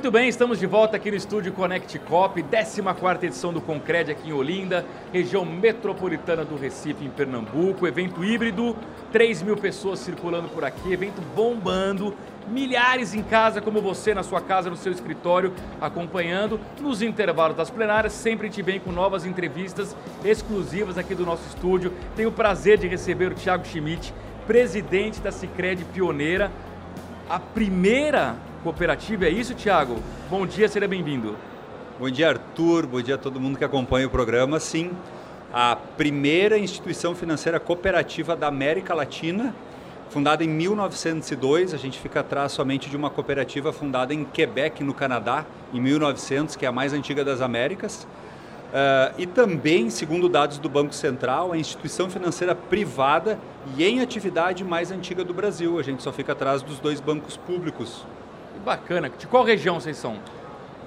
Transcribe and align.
Muito 0.00 0.12
bem, 0.12 0.30
estamos 0.30 0.58
de 0.58 0.64
volta 0.64 0.96
aqui 0.96 1.10
no 1.10 1.16
estúdio 1.18 1.52
Connect 1.52 1.98
Cop, 1.98 2.42
14 2.42 2.80
edição 3.26 3.52
do 3.52 3.60
Concred 3.60 4.10
aqui 4.10 4.30
em 4.30 4.32
Olinda, 4.32 4.82
região 5.12 5.44
metropolitana 5.44 6.42
do 6.42 6.56
Recife, 6.56 7.04
em 7.04 7.10
Pernambuco. 7.10 7.86
Evento 7.86 8.24
híbrido, 8.24 8.74
3 9.12 9.42
mil 9.42 9.58
pessoas 9.58 9.98
circulando 9.98 10.48
por 10.48 10.64
aqui, 10.64 10.90
evento 10.90 11.20
bombando, 11.36 12.16
milhares 12.48 13.12
em 13.12 13.22
casa, 13.22 13.60
como 13.60 13.82
você 13.82 14.14
na 14.14 14.22
sua 14.22 14.40
casa, 14.40 14.70
no 14.70 14.76
seu 14.76 14.90
escritório, 14.90 15.52
acompanhando. 15.78 16.58
Nos 16.80 17.02
intervalos 17.02 17.54
das 17.54 17.68
plenárias, 17.68 18.14
sempre 18.14 18.46
gente 18.46 18.62
vem 18.62 18.80
com 18.80 18.90
novas 18.90 19.26
entrevistas 19.26 19.94
exclusivas 20.24 20.96
aqui 20.96 21.14
do 21.14 21.26
nosso 21.26 21.46
estúdio. 21.46 21.92
Tenho 22.16 22.30
o 22.30 22.32
prazer 22.32 22.78
de 22.78 22.88
receber 22.88 23.32
o 23.32 23.34
Thiago 23.34 23.66
Schmidt, 23.66 24.14
presidente 24.46 25.20
da 25.20 25.30
Cicred 25.30 25.84
Pioneira, 25.92 26.50
a 27.28 27.38
primeira 27.38 28.34
cooperativa, 28.62 29.24
é 29.24 29.30
isso, 29.30 29.54
Thiago? 29.54 29.96
Bom 30.28 30.46
dia, 30.46 30.68
seja 30.68 30.86
bem-vindo. 30.86 31.34
Bom 31.98 32.10
dia, 32.10 32.28
Arthur, 32.28 32.86
bom 32.86 33.00
dia 33.00 33.14
a 33.14 33.18
todo 33.18 33.40
mundo 33.40 33.56
que 33.56 33.64
acompanha 33.64 34.06
o 34.06 34.10
programa. 34.10 34.60
Sim, 34.60 34.90
a 35.52 35.76
primeira 35.76 36.58
instituição 36.58 37.14
financeira 37.14 37.58
cooperativa 37.58 38.36
da 38.36 38.48
América 38.48 38.94
Latina, 38.94 39.54
fundada 40.10 40.44
em 40.44 40.48
1902. 40.48 41.72
A 41.72 41.78
gente 41.78 41.98
fica 41.98 42.20
atrás 42.20 42.52
somente 42.52 42.90
de 42.90 42.96
uma 42.96 43.08
cooperativa 43.08 43.72
fundada 43.72 44.12
em 44.12 44.24
Quebec, 44.24 44.84
no 44.84 44.92
Canadá, 44.92 45.46
em 45.72 45.80
1900, 45.80 46.54
que 46.54 46.66
é 46.66 46.68
a 46.68 46.72
mais 46.72 46.92
antiga 46.92 47.24
das 47.24 47.40
Américas. 47.40 48.06
Uh, 48.70 49.14
e 49.18 49.26
também, 49.26 49.88
segundo 49.88 50.28
dados 50.28 50.58
do 50.58 50.68
Banco 50.68 50.94
Central, 50.94 51.52
a 51.52 51.56
instituição 51.56 52.08
financeira 52.10 52.54
privada 52.54 53.38
e 53.76 53.84
em 53.84 54.00
atividade 54.00 54.62
mais 54.62 54.92
antiga 54.92 55.24
do 55.24 55.32
Brasil. 55.32 55.78
A 55.78 55.82
gente 55.82 56.02
só 56.02 56.12
fica 56.12 56.32
atrás 56.32 56.62
dos 56.62 56.78
dois 56.78 57.00
bancos 57.00 57.36
públicos. 57.36 58.04
Que 58.60 58.64
bacana. 58.64 59.08
De 59.08 59.26
qual 59.26 59.42
região 59.42 59.80
vocês 59.80 59.96
são? 59.96 60.18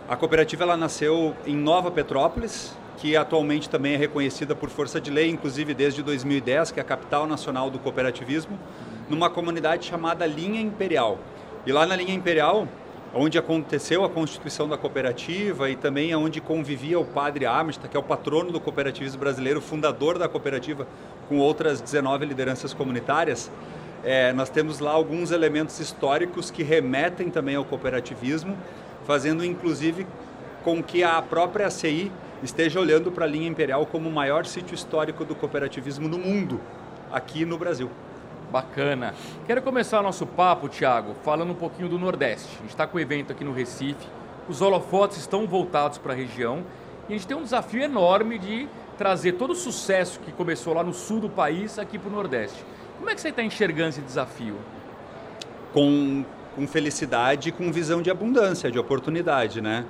A 0.07 0.15
cooperativa 0.15 0.63
ela 0.63 0.77
nasceu 0.77 1.35
em 1.43 1.55
Nova 1.55 1.89
Petrópolis, 1.89 2.77
que 2.97 3.17
atualmente 3.17 3.67
também 3.67 3.95
é 3.95 3.97
reconhecida 3.97 4.53
por 4.53 4.69
força 4.69 5.01
de 5.01 5.09
lei, 5.09 5.29
inclusive 5.29 5.73
desde 5.73 6.03
2010, 6.03 6.71
que 6.71 6.79
é 6.79 6.83
a 6.83 6.85
capital 6.85 7.25
nacional 7.25 7.71
do 7.71 7.79
cooperativismo, 7.79 8.59
numa 9.09 9.27
comunidade 9.27 9.87
chamada 9.87 10.25
Linha 10.27 10.61
Imperial. 10.61 11.17
E 11.65 11.71
lá 11.71 11.83
na 11.87 11.95
Linha 11.95 12.13
Imperial, 12.13 12.67
onde 13.11 13.39
aconteceu 13.39 14.03
a 14.03 14.09
constituição 14.09 14.69
da 14.69 14.77
cooperativa 14.77 15.67
e 15.67 15.75
também 15.75 16.15
onde 16.15 16.39
convivia 16.39 16.99
o 16.99 17.05
padre 17.05 17.47
Amistad, 17.47 17.89
que 17.89 17.97
é 17.97 17.99
o 17.99 18.03
patrono 18.03 18.51
do 18.51 18.59
cooperativismo 18.59 19.19
brasileiro, 19.19 19.59
fundador 19.59 20.19
da 20.19 20.29
cooperativa, 20.29 20.87
com 21.27 21.39
outras 21.39 21.81
19 21.81 22.23
lideranças 22.25 22.71
comunitárias, 22.71 23.51
é, 24.03 24.33
nós 24.33 24.49
temos 24.49 24.79
lá 24.79 24.91
alguns 24.91 25.31
elementos 25.31 25.79
históricos 25.79 26.51
que 26.51 26.61
remetem 26.61 27.29
também 27.29 27.55
ao 27.55 27.63
cooperativismo, 27.63 28.57
fazendo 29.05 29.45
inclusive 29.45 30.05
com 30.63 30.83
que 30.83 31.03
a 31.03 31.21
própria 31.21 31.67
ACI 31.67 32.11
esteja 32.41 32.79
olhando 32.79 33.11
para 33.11 33.25
a 33.25 33.27
linha 33.27 33.47
imperial 33.47 33.85
como 33.85 34.09
o 34.09 34.11
maior 34.11 34.45
sítio 34.45 34.75
histórico 34.75 35.23
do 35.23 35.33
cooperativismo 35.33 36.07
no 36.07 36.17
mundo, 36.17 36.59
aqui 37.11 37.45
no 37.45 37.57
Brasil. 37.57 37.89
Bacana. 38.51 39.15
Quero 39.47 39.61
começar 39.61 39.99
o 39.99 40.03
nosso 40.03 40.27
papo, 40.27 40.69
Tiago, 40.69 41.15
falando 41.23 41.51
um 41.51 41.55
pouquinho 41.55 41.89
do 41.89 41.97
Nordeste. 41.97 42.49
A 42.57 42.61
gente 42.61 42.69
está 42.69 42.85
com 42.85 42.97
o 42.97 42.99
evento 42.99 43.31
aqui 43.31 43.43
no 43.43 43.53
Recife, 43.53 44.05
os 44.47 44.61
holofotes 44.61 45.17
estão 45.17 45.47
voltados 45.47 45.97
para 45.97 46.13
a 46.13 46.15
região 46.15 46.63
e 47.07 47.13
a 47.13 47.17
gente 47.17 47.25
tem 47.25 47.35
um 47.35 47.43
desafio 47.43 47.81
enorme 47.81 48.37
de 48.37 48.67
trazer 48.97 49.33
todo 49.33 49.51
o 49.51 49.55
sucesso 49.55 50.19
que 50.19 50.31
começou 50.31 50.73
lá 50.73 50.83
no 50.83 50.93
sul 50.93 51.19
do 51.19 51.29
país 51.29 51.79
aqui 51.79 51.97
para 51.97 52.09
o 52.09 52.13
Nordeste. 52.13 52.63
Como 53.03 53.11
é 53.11 53.15
que 53.15 53.19
você 53.19 53.27
está 53.27 53.43
enxergando 53.43 53.89
esse 53.89 53.99
desafio? 53.99 54.55
Com, 55.73 56.23
com 56.55 56.65
felicidade 56.65 57.49
e 57.49 57.51
com 57.51 57.69
visão 57.69 58.01
de 58.01 58.09
abundância, 58.09 58.71
de 58.71 58.79
oportunidade, 58.79 59.59
né? 59.59 59.83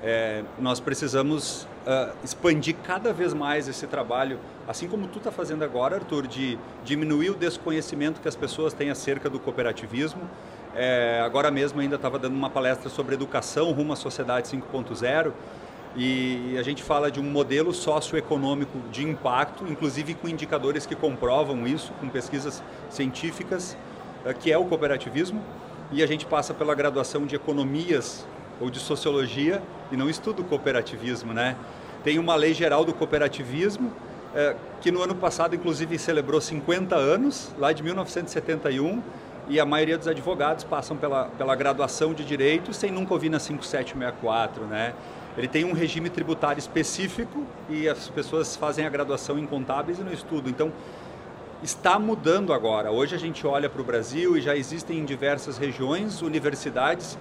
É, 0.00 0.44
nós 0.60 0.78
precisamos 0.78 1.66
uh, 1.84 2.14
expandir 2.22 2.76
cada 2.84 3.12
vez 3.12 3.34
mais 3.34 3.66
esse 3.66 3.84
trabalho, 3.88 4.38
assim 4.68 4.86
como 4.86 5.08
tu 5.08 5.18
está 5.18 5.32
fazendo 5.32 5.64
agora, 5.64 5.96
Arthur, 5.96 6.28
de 6.28 6.56
diminuir 6.84 7.30
o 7.30 7.34
desconhecimento 7.34 8.20
que 8.20 8.28
as 8.28 8.36
pessoas 8.36 8.72
têm 8.72 8.90
acerca 8.90 9.28
do 9.28 9.40
cooperativismo. 9.40 10.22
É, 10.72 11.20
agora 11.26 11.50
mesmo 11.50 11.80
ainda 11.80 11.96
estava 11.96 12.16
dando 12.16 12.36
uma 12.36 12.48
palestra 12.48 12.88
sobre 12.88 13.16
educação 13.16 13.72
rumo 13.72 13.92
à 13.92 13.96
sociedade 13.96 14.46
5.0 14.46 15.32
e 15.96 16.56
a 16.58 16.62
gente 16.62 16.82
fala 16.82 17.10
de 17.10 17.20
um 17.20 17.24
modelo 17.24 17.72
socioeconômico 17.72 18.78
de 18.90 19.04
impacto, 19.04 19.64
inclusive 19.68 20.14
com 20.14 20.28
indicadores 20.28 20.86
que 20.86 20.94
comprovam 20.94 21.66
isso, 21.66 21.92
com 22.00 22.08
pesquisas 22.08 22.62
científicas, 22.88 23.76
uh, 24.24 24.32
que 24.34 24.50
é 24.50 24.56
o 24.56 24.64
cooperativismo. 24.64 25.42
E 25.90 26.02
a 26.02 26.06
gente 26.06 26.24
passa 26.24 26.54
pela 26.54 26.74
graduação 26.74 27.26
de 27.26 27.34
economias 27.34 28.26
ou 28.58 28.70
de 28.70 28.78
sociologia 28.78 29.62
e 29.90 29.96
não 29.96 30.08
estudo 30.08 30.42
cooperativismo, 30.42 31.34
né? 31.34 31.56
Tem 32.02 32.18
uma 32.18 32.34
lei 32.34 32.54
geral 32.54 32.84
do 32.84 32.94
cooperativismo 32.94 33.92
é, 34.34 34.56
que 34.80 34.90
no 34.90 35.02
ano 35.02 35.14
passado, 35.14 35.54
inclusive, 35.54 35.98
celebrou 35.98 36.40
50 36.40 36.96
anos, 36.96 37.50
lá 37.58 37.72
de 37.72 37.82
1971, 37.82 39.02
e 39.48 39.60
a 39.60 39.66
maioria 39.66 39.98
dos 39.98 40.08
advogados 40.08 40.64
passam 40.64 40.96
pela, 40.96 41.26
pela 41.26 41.54
graduação 41.54 42.14
de 42.14 42.24
direito 42.24 42.72
sem 42.72 42.90
nunca 42.90 43.12
ouvir 43.12 43.28
na 43.28 43.38
5764, 43.38 44.64
né? 44.64 44.94
Ele 45.36 45.48
tem 45.48 45.64
um 45.64 45.72
regime 45.72 46.10
tributário 46.10 46.58
específico 46.58 47.44
e 47.68 47.88
as 47.88 48.08
pessoas 48.08 48.54
fazem 48.54 48.84
a 48.84 48.90
graduação 48.90 49.38
em 49.38 49.46
contábeis 49.46 49.98
e 49.98 50.02
no 50.02 50.12
estudo. 50.12 50.50
Então, 50.50 50.72
está 51.62 51.98
mudando 51.98 52.52
agora. 52.52 52.90
Hoje 52.90 53.14
a 53.14 53.18
gente 53.18 53.46
olha 53.46 53.70
para 53.70 53.80
o 53.80 53.84
Brasil 53.84 54.36
e 54.36 54.40
já 54.40 54.56
existem 54.56 54.98
em 54.98 55.04
diversas 55.04 55.56
regiões 55.56 56.20
universidades 56.20 57.16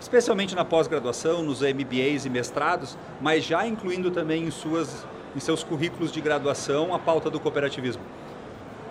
especialmente 0.00 0.54
na 0.54 0.64
pós-graduação, 0.64 1.42
nos 1.42 1.60
MBAs 1.60 2.26
e 2.26 2.30
mestrados, 2.30 2.96
mas 3.20 3.44
já 3.44 3.66
incluindo 3.66 4.10
também 4.10 4.44
em, 4.44 4.50
suas, 4.50 5.06
em 5.34 5.40
seus 5.40 5.62
currículos 5.64 6.12
de 6.12 6.20
graduação 6.20 6.94
a 6.94 6.98
pauta 6.98 7.30
do 7.30 7.40
cooperativismo. 7.40 8.02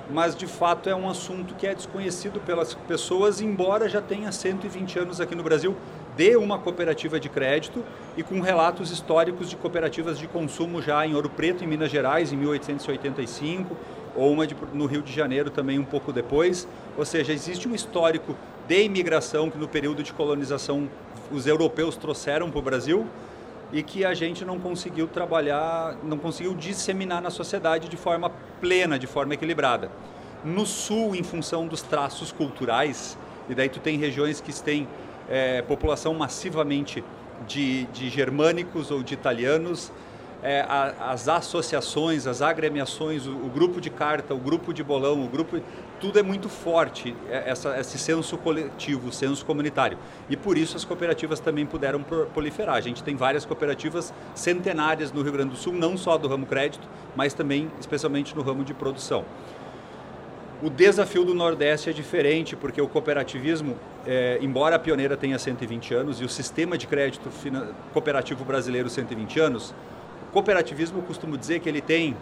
Mas 0.10 0.36
de 0.36 0.46
fato 0.46 0.90
é 0.90 0.96
um 0.96 1.10
assunto 1.10 1.56
que 1.56 1.66
é 1.66 1.74
desconhecido 1.74 2.40
pelas 2.40 2.74
pessoas, 2.74 3.42
embora 3.42 3.90
já 3.90 4.02
tenha 4.02 4.32
120 4.32 5.00
anos 5.00 5.22
aqui 5.22 5.36
no 5.36 5.44
Brasil 5.44 5.76
de 6.16 6.36
uma 6.38 6.58
cooperativa 6.58 7.20
de 7.20 7.30
crédito 7.30 7.84
e 8.16 8.24
com 8.24 8.40
relatos 8.40 8.92
históricos 8.92 9.50
de 9.50 9.56
cooperativas 9.56 10.18
de 10.18 10.28
consumo 10.28 10.82
já 10.82 11.06
em 11.06 11.14
Ouro 11.14 11.30
Preto, 11.30 11.64
em 11.64 11.68
Minas 11.68 11.92
Gerais, 11.92 12.32
em 12.32 12.38
1885, 12.38 13.76
ou 14.16 14.32
uma 14.32 14.48
de, 14.48 14.56
no 14.74 14.86
Rio 14.86 15.02
de 15.02 15.12
Janeiro 15.12 15.50
também 15.50 15.78
um 15.78 15.84
pouco 15.84 16.14
depois. 16.14 16.68
Ou 16.98 17.06
seja, 17.06 17.34
existe 17.34 17.68
um 17.68 17.76
histórico 17.76 18.36
de 18.68 18.84
imigração 18.84 19.50
que 19.50 19.58
no 19.58 19.68
período 19.68 20.02
de 20.02 20.14
colonização 20.14 20.90
os 21.32 21.46
europeus 21.46 21.98
trouxeram 21.98 22.50
para 22.50 22.60
o 22.60 22.62
Brasil 22.62 23.06
e 23.74 23.84
que 23.84 24.06
a 24.06 24.14
gente 24.14 24.46
não 24.46 24.60
conseguiu 24.60 25.08
trabalhar, 25.08 25.98
não 26.04 26.18
conseguiu 26.18 26.54
disseminar 26.54 27.22
na 27.22 27.30
sociedade 27.30 27.90
de 27.90 27.98
forma 27.98 28.32
plena, 28.62 28.98
de 28.98 29.08
forma 29.08 29.34
equilibrada. 29.34 29.92
No 30.46 30.66
sul, 30.66 31.16
em 31.16 31.24
função 31.24 31.68
dos 31.68 31.82
traços 31.82 32.32
culturais, 32.32 33.18
e 33.50 33.56
daí 33.56 33.68
tu 33.68 33.80
tem 33.80 33.98
regiões 33.98 34.40
que 34.40 34.54
têm 34.64 34.88
é, 35.30 35.62
população 35.62 36.14
massivamente 36.14 37.04
de, 37.48 37.86
de 37.86 38.10
germânicos 38.10 38.92
ou 38.92 39.04
de 39.04 39.14
italianos, 39.14 39.92
é, 40.46 40.62
a, 40.62 41.12
as 41.12 41.28
associações, 41.28 42.28
as 42.28 42.42
agremiações, 42.42 43.26
o, 43.26 43.32
o, 43.32 43.50
grupo 43.50 43.82
de 43.82 43.90
carta, 43.90 44.34
o 44.34 44.38
grupo 44.38 44.74
de 44.74 44.84
bolão, 44.84 45.26
o 45.26 45.28
grupo, 45.28 45.60
tudo 46.00 46.20
é 46.20 46.24
muito 46.24 46.48
forte, 46.48 47.16
é, 47.30 47.50
essa, 47.50 47.80
esse 47.80 47.98
senso 47.98 48.38
coletivo, 48.38 49.10
o 49.10 49.12
senso 49.12 49.44
comunitário. 49.44 49.98
E 50.30 50.38
por 50.38 50.56
isso 50.56 50.78
as 50.78 50.86
cooperativas 50.86 51.40
também 51.40 51.66
puderam 51.66 52.04
proliferar. 52.04 52.76
A 52.76 52.82
gente 52.82 53.04
tem 53.04 53.16
várias 53.16 53.44
cooperativas 53.44 54.14
centenárias 54.36 55.12
no 55.12 55.24
Rio 55.24 55.32
Grande 55.32 55.50
do 55.50 55.58
Sul, 55.58 55.74
não 55.74 55.98
só 55.98 56.16
do 56.18 56.28
ramo 56.28 56.46
crédito, 56.46 56.88
mas 57.16 57.34
também, 57.34 57.72
especialmente 57.80 58.36
no 58.36 58.44
ramo 58.44 58.64
de 58.64 58.74
produção. 58.74 59.26
O 60.66 60.70
desafio 60.72 61.24
do 61.24 61.36
Nordeste 61.36 61.92
é 61.92 61.94
diferente, 61.94 62.56
porque 62.56 62.82
o 62.82 62.88
cooperativismo, 62.88 63.78
é, 64.04 64.40
embora 64.42 64.78
a 64.78 64.80
pioneira 64.80 65.16
tenha 65.16 65.38
120 65.38 65.94
anos 65.94 66.20
e 66.20 66.24
o 66.26 66.28
sistema 66.28 66.76
de 66.76 66.88
crédito 66.88 67.30
cooperativo 67.94 68.44
brasileiro 68.44 68.90
120 68.90 69.40
anos, 69.40 69.76
cooperativismo, 70.34 70.98
eu 70.98 71.04
costumo 71.04 71.38
dizer 71.38 71.60
que 71.60 71.70
ele 71.70 71.82
tem, 71.82 72.18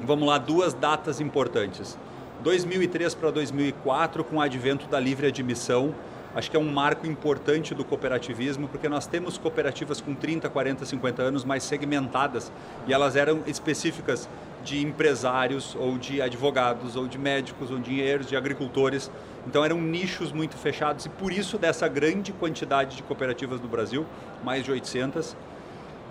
vamos 0.00 0.26
lá, 0.26 0.36
duas 0.36 0.74
datas 0.74 1.20
importantes. 1.20 1.96
2003 2.42 3.14
para 3.14 3.30
2004, 3.30 4.24
com 4.24 4.38
o 4.38 4.40
advento 4.40 4.88
da 4.88 4.98
livre 4.98 5.28
admissão, 5.28 5.94
acho 6.34 6.50
que 6.50 6.56
é 6.56 6.60
um 6.60 6.70
marco 6.70 7.06
importante 7.06 7.74
do 7.74 7.84
cooperativismo, 7.84 8.68
porque 8.68 8.88
nós 8.88 9.06
temos 9.06 9.36
cooperativas 9.36 10.00
com 10.00 10.14
30, 10.14 10.48
40, 10.48 10.84
50 10.84 11.22
anos 11.22 11.44
mais 11.44 11.62
segmentadas 11.62 12.52
e 12.86 12.92
elas 12.92 13.16
eram 13.16 13.42
específicas 13.46 14.28
de 14.62 14.84
empresários 14.84 15.74
ou 15.74 15.98
de 15.98 16.20
advogados 16.20 16.96
ou 16.96 17.08
de 17.08 17.18
médicos 17.18 17.70
ou 17.70 17.78
de 17.78 17.92
engenheiros, 17.92 18.26
de 18.26 18.36
agricultores. 18.36 19.10
Então 19.46 19.64
eram 19.64 19.80
nichos 19.80 20.32
muito 20.32 20.56
fechados 20.56 21.06
e 21.06 21.08
por 21.08 21.32
isso 21.32 21.58
dessa 21.58 21.88
grande 21.88 22.32
quantidade 22.32 22.96
de 22.96 23.02
cooperativas 23.02 23.60
no 23.60 23.68
Brasil, 23.68 24.06
mais 24.44 24.64
de 24.64 24.70
800, 24.70 25.36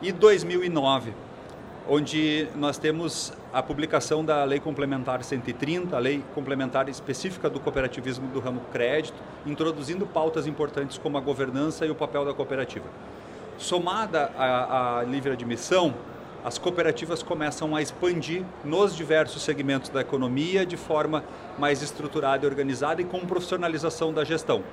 e 0.01 0.11
2009, 0.11 1.13
onde 1.89 2.47
nós 2.55 2.77
temos 2.77 3.33
a 3.51 3.63
publicação 3.63 4.23
da 4.23 4.43
Lei 4.43 4.59
Complementar 4.59 5.23
130, 5.23 5.95
a 5.95 5.99
lei 5.99 6.23
complementar 6.35 6.87
específica 6.87 7.49
do 7.49 7.59
cooperativismo 7.59 8.27
do 8.27 8.39
ramo 8.39 8.61
crédito, 8.71 9.15
introduzindo 9.43 10.05
pautas 10.05 10.45
importantes 10.45 10.99
como 10.99 11.17
a 11.17 11.21
governança 11.21 11.87
e 11.87 11.89
o 11.89 11.95
papel 11.95 12.23
da 12.23 12.33
cooperativa. 12.33 12.85
Somada 13.57 14.31
à, 14.37 14.99
à 14.99 15.03
livre 15.03 15.31
admissão, 15.31 15.95
as 16.45 16.59
cooperativas 16.59 17.23
começam 17.23 17.75
a 17.75 17.81
expandir 17.81 18.43
nos 18.63 18.95
diversos 18.95 19.41
segmentos 19.41 19.89
da 19.89 20.01
economia 20.01 20.65
de 20.67 20.77
forma 20.77 21.23
mais 21.57 21.81
estruturada 21.81 22.45
e 22.45 22.47
organizada 22.47 23.01
e 23.01 23.05
com 23.05 23.19
profissionalização 23.21 24.13
da 24.13 24.23
gestão. 24.23 24.63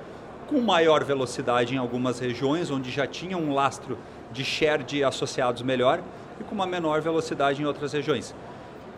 Com 0.45 0.61
maior 0.61 1.03
velocidade 1.03 1.73
em 1.73 1.77
algumas 1.77 2.19
regiões, 2.19 2.69
onde 2.69 2.91
já 2.91 3.07
tinha 3.07 3.37
um 3.37 3.53
lastro 3.53 3.97
de 4.31 4.45
share 4.45 4.83
de 4.83 5.03
associados 5.03 5.61
melhor, 5.63 5.99
e 6.39 6.43
com 6.43 6.55
uma 6.55 6.67
menor 6.67 7.01
velocidade 7.01 7.61
em 7.61 7.65
outras 7.65 7.93
regiões. 7.93 8.33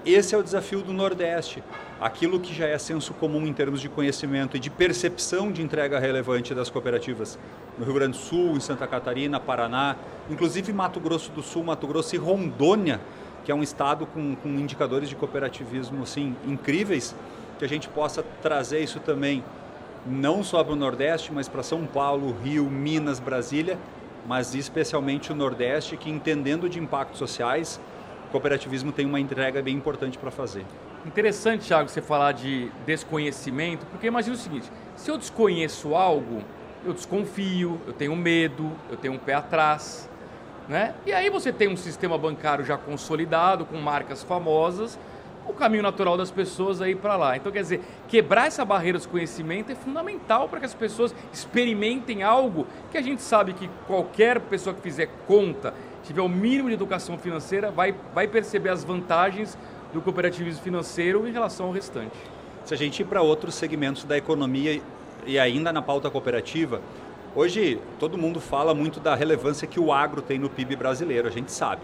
Esse 0.05 0.33
é 0.33 0.37
o 0.37 0.43
desafio 0.43 0.81
do 0.81 0.93
Nordeste. 0.93 1.61
Aquilo 1.99 2.39
que 2.39 2.53
já 2.53 2.65
é 2.65 2.77
senso 2.77 3.13
comum 3.13 3.45
em 3.45 3.51
termos 3.51 3.81
de 3.81 3.89
conhecimento 3.89 4.55
e 4.55 4.59
de 4.59 4.69
percepção 4.69 5.51
de 5.51 5.61
entrega 5.61 5.99
relevante 5.99 6.53
das 6.53 6.69
cooperativas 6.69 7.37
no 7.77 7.83
Rio 7.83 7.95
Grande 7.95 8.17
do 8.17 8.23
Sul, 8.23 8.55
em 8.55 8.61
Santa 8.61 8.87
Catarina, 8.87 9.39
Paraná, 9.41 9.97
inclusive 10.29 10.71
Mato 10.71 11.01
Grosso 11.01 11.31
do 11.31 11.43
Sul, 11.43 11.65
Mato 11.65 11.85
Grosso 11.85 12.15
e 12.15 12.17
Rondônia, 12.17 13.01
que 13.43 13.51
é 13.51 13.55
um 13.55 13.61
estado 13.61 14.05
com, 14.05 14.35
com 14.37 14.49
indicadores 14.49 15.09
de 15.09 15.15
cooperativismo 15.15 16.03
assim, 16.03 16.33
incríveis, 16.47 17.13
que 17.57 17.65
a 17.65 17.67
gente 17.67 17.89
possa 17.89 18.23
trazer 18.41 18.79
isso 18.79 19.01
também 19.01 19.43
não 20.05 20.43
só 20.43 20.63
para 20.63 20.73
o 20.73 20.77
Nordeste, 20.77 21.31
mas 21.33 21.49
para 21.49 21.61
São 21.61 21.85
Paulo, 21.85 22.35
Rio, 22.41 22.65
Minas, 22.65 23.19
Brasília, 23.19 23.77
mas 24.25 24.55
especialmente 24.55 25.31
o 25.31 25.35
Nordeste, 25.35 25.97
que 25.97 26.09
entendendo 26.09 26.69
de 26.69 26.79
impactos 26.79 27.19
sociais, 27.19 27.79
o 28.27 28.31
cooperativismo 28.31 28.91
tem 28.91 29.05
uma 29.05 29.19
entrega 29.19 29.61
bem 29.61 29.75
importante 29.75 30.17
para 30.17 30.31
fazer. 30.31 30.65
Interessante, 31.05 31.65
Thiago, 31.65 31.89
você 31.89 32.01
falar 32.01 32.33
de 32.33 32.69
desconhecimento, 32.85 33.85
porque 33.87 34.07
imagina 34.07 34.35
o 34.35 34.39
seguinte: 34.39 34.69
se 34.95 35.09
eu 35.09 35.17
desconheço 35.17 35.95
algo, 35.95 36.43
eu 36.85 36.93
desconfio, 36.93 37.79
eu 37.87 37.93
tenho 37.93 38.15
medo, 38.15 38.71
eu 38.89 38.97
tenho 38.97 39.13
um 39.13 39.17
pé 39.17 39.33
atrás. 39.33 40.09
Né? 40.67 40.93
E 41.05 41.11
aí 41.11 41.29
você 41.29 41.51
tem 41.51 41.67
um 41.67 41.77
sistema 41.77 42.17
bancário 42.17 42.63
já 42.63 42.77
consolidado, 42.77 43.65
com 43.65 43.77
marcas 43.77 44.21
famosas, 44.21 44.99
o 45.49 45.53
caminho 45.53 45.81
natural 45.81 46.15
das 46.15 46.29
pessoas 46.29 46.79
é 46.79 46.89
ir 46.89 46.97
para 46.97 47.15
lá. 47.15 47.35
Então, 47.35 47.51
quer 47.51 47.61
dizer, 47.61 47.81
quebrar 48.07 48.47
essa 48.47 48.63
barreira 48.63 48.99
do 48.99 49.07
conhecimento 49.07 49.71
é 49.71 49.75
fundamental 49.75 50.47
para 50.47 50.59
que 50.59 50.65
as 50.65 50.73
pessoas 50.73 51.13
experimentem 51.33 52.21
algo 52.21 52.67
que 52.91 52.97
a 52.97 53.01
gente 53.01 53.21
sabe 53.21 53.53
que 53.53 53.69
qualquer 53.87 54.39
pessoa 54.39 54.73
que 54.73 54.81
fizer 54.81 55.09
conta, 55.27 55.73
tiver 56.03 56.21
o 56.21 56.29
mínimo 56.29 56.69
de 56.69 56.75
educação 56.75 57.17
financeira, 57.17 57.71
vai, 57.71 57.95
vai 58.13 58.27
perceber 58.27 58.69
as 58.69 58.83
vantagens 58.83 59.57
do 59.91 60.01
cooperativismo 60.01 60.61
financeiro 60.61 61.27
em 61.27 61.31
relação 61.31 61.65
ao 61.65 61.71
restante. 61.71 62.15
Se 62.63 62.73
a 62.73 62.77
gente 62.77 63.01
ir 63.01 63.05
para 63.05 63.21
outros 63.21 63.55
segmentos 63.55 64.03
da 64.03 64.15
economia 64.15 64.79
e 65.25 65.39
ainda 65.39 65.73
na 65.73 65.81
pauta 65.81 66.09
cooperativa, 66.11 66.79
hoje 67.35 67.79
todo 67.97 68.17
mundo 68.17 68.39
fala 68.39 68.75
muito 68.75 68.99
da 68.99 69.15
relevância 69.15 69.67
que 69.67 69.79
o 69.79 69.91
agro 69.91 70.21
tem 70.21 70.37
no 70.37 70.49
PIB 70.49 70.75
brasileiro, 70.75 71.27
a 71.27 71.31
gente 71.31 71.51
sabe. 71.51 71.81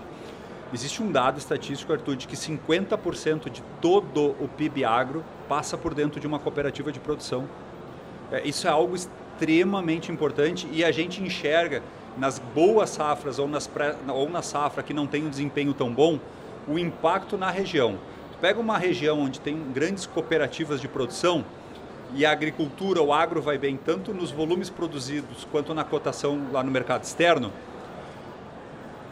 Existe 0.75 1.01
um 1.01 1.09
dado 1.09 1.37
estatístico, 1.37 1.93
Arthur, 1.93 2.17
de 2.17 2.27
que 2.27 2.35
50% 2.35 3.49
de 3.49 3.63
todo 3.79 4.35
o 4.41 4.49
PIB 4.57 4.83
agro 4.83 5.23
passa 5.47 5.77
por 5.77 5.93
dentro 5.93 6.19
de 6.19 6.27
uma 6.27 6.37
cooperativa 6.37 6.91
de 6.91 6.99
produção. 6.99 7.47
É, 8.29 8.45
isso 8.45 8.67
é 8.67 8.69
algo 8.69 8.93
extremamente 8.93 10.11
importante 10.11 10.67
e 10.73 10.83
a 10.83 10.91
gente 10.91 11.23
enxerga 11.23 11.81
nas 12.17 12.39
boas 12.39 12.89
safras 12.89 13.39
ou, 13.39 13.47
nas 13.47 13.67
pré, 13.67 13.95
ou 14.09 14.29
na 14.29 14.41
safra 14.41 14.83
que 14.83 14.93
não 14.93 15.07
tem 15.07 15.25
um 15.25 15.29
desempenho 15.29 15.73
tão 15.73 15.93
bom, 15.93 16.19
o 16.67 16.77
impacto 16.77 17.37
na 17.37 17.49
região. 17.49 17.97
Tu 18.33 18.37
pega 18.39 18.59
uma 18.59 18.77
região 18.77 19.21
onde 19.21 19.39
tem 19.39 19.57
grandes 19.71 20.05
cooperativas 20.05 20.81
de 20.81 20.89
produção 20.89 21.45
e 22.13 22.25
a 22.25 22.33
agricultura, 22.33 23.01
o 23.01 23.13
agro 23.13 23.41
vai 23.41 23.57
bem 23.57 23.77
tanto 23.77 24.13
nos 24.13 24.29
volumes 24.29 24.69
produzidos 24.69 25.47
quanto 25.49 25.73
na 25.73 25.85
cotação 25.85 26.47
lá 26.51 26.61
no 26.61 26.69
mercado 26.69 27.05
externo, 27.05 27.53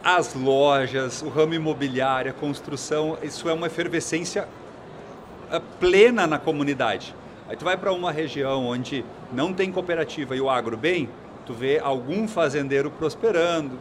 as 0.04 0.34
lojas, 0.34 1.22
o 1.22 1.30
ramo 1.30 1.54
imobiliário, 1.54 2.30
a 2.30 2.34
construção, 2.34 3.16
isso 3.22 3.48
é 3.48 3.54
uma 3.54 3.68
efervescência 3.68 4.46
eh, 5.50 5.62
plena 5.80 6.26
na 6.26 6.38
comunidade. 6.38 7.14
Aí 7.48 7.56
tu 7.56 7.64
vai 7.64 7.74
para 7.76 7.90
uma 7.90 8.12
região 8.12 8.66
onde 8.66 9.02
não 9.32 9.54
tem 9.54 9.72
cooperativa 9.72 10.36
e 10.36 10.40
o 10.42 10.50
agro 10.50 10.76
bem, 10.76 11.08
tu 11.46 11.54
vê 11.54 11.78
algum 11.78 12.28
fazendeiro 12.28 12.90
prosperando 12.90 13.78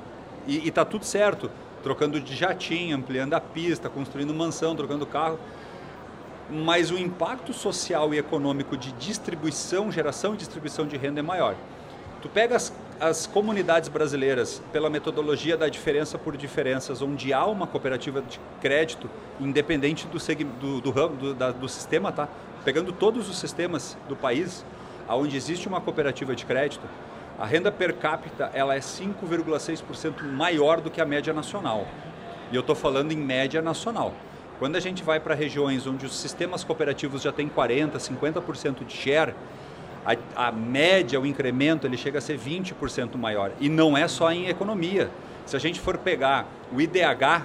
e 0.47 0.65
está 0.65 0.85
tudo 0.85 1.03
certo, 1.03 1.51
trocando 1.83 2.21
de 2.21 2.35
jatinho, 2.35 2.95
ampliando 2.95 3.33
a 3.33 3.41
pista, 3.41 3.89
construindo 3.89 4.33
mansão, 4.33 4.75
trocando 4.77 5.05
carro. 5.05 5.37
Mas 6.49 6.89
o 6.89 6.97
impacto 6.97 7.51
social 7.51 8.13
e 8.13 8.17
econômico 8.17 8.77
de 8.77 8.93
distribuição, 8.93 9.91
geração 9.91 10.33
e 10.33 10.37
distribuição 10.37 10.87
de 10.87 10.95
renda 10.95 11.19
é 11.19 11.23
maior. 11.23 11.55
Tu 12.21 12.29
pega 12.29 12.55
as, 12.55 12.73
as 13.03 13.27
comunidades 13.27 13.89
brasileiras 13.89 14.63
pela 14.71 14.89
metodologia 14.89 15.57
da 15.57 15.67
diferença 15.67 16.17
por 16.17 16.38
diferenças, 16.38 17.01
onde 17.01 17.33
há 17.33 17.45
uma 17.45 17.67
cooperativa 17.67 18.21
de 18.21 18.39
crédito, 18.61 19.09
independente 19.41 20.07
do, 20.07 20.17
do, 20.17 20.81
do, 20.81 21.09
do, 21.09 21.33
da, 21.33 21.51
do 21.51 21.67
sistema, 21.67 22.13
tá? 22.13 22.29
Pegando 22.63 22.94
todos 22.94 23.29
os 23.29 23.38
sistemas 23.38 23.97
do 24.07 24.15
país, 24.15 24.65
onde 25.09 25.35
existe 25.35 25.67
uma 25.67 25.81
cooperativa 25.81 26.33
de 26.33 26.45
crédito, 26.45 26.88
a 27.38 27.45
renda 27.45 27.73
per 27.73 27.94
capita 27.95 28.50
ela 28.53 28.73
é 28.73 28.79
5,6% 28.79 30.23
maior 30.31 30.79
do 30.79 30.89
que 30.89 31.01
a 31.01 31.05
média 31.05 31.33
nacional. 31.33 31.85
E 32.53 32.55
eu 32.55 32.61
estou 32.61 32.75
falando 32.75 33.11
em 33.11 33.17
média 33.17 33.61
nacional. 33.61 34.13
Quando 34.59 34.77
a 34.77 34.79
gente 34.79 35.03
vai 35.03 35.19
para 35.19 35.35
regiões 35.35 35.85
onde 35.85 36.05
os 36.05 36.15
sistemas 36.15 36.63
cooperativos 36.63 37.21
já 37.21 37.33
têm 37.33 37.50
40%, 37.50 37.97
50% 37.97 38.85
de 38.85 38.94
share, 38.94 39.35
a, 40.05 40.47
a 40.47 40.51
média, 40.51 41.19
o 41.19 41.25
incremento, 41.25 41.88
ele 41.88 41.97
chega 41.97 42.19
a 42.19 42.21
ser 42.21 42.38
20% 42.38 43.15
maior. 43.17 43.51
E 43.59 43.69
não 43.69 43.97
é 43.97 44.07
só 44.07 44.31
em 44.31 44.47
economia. 44.47 45.09
Se 45.45 45.55
a 45.55 45.59
gente 45.59 45.79
for 45.79 45.97
pegar 45.97 46.45
o 46.71 46.81
IDH, 46.81 47.44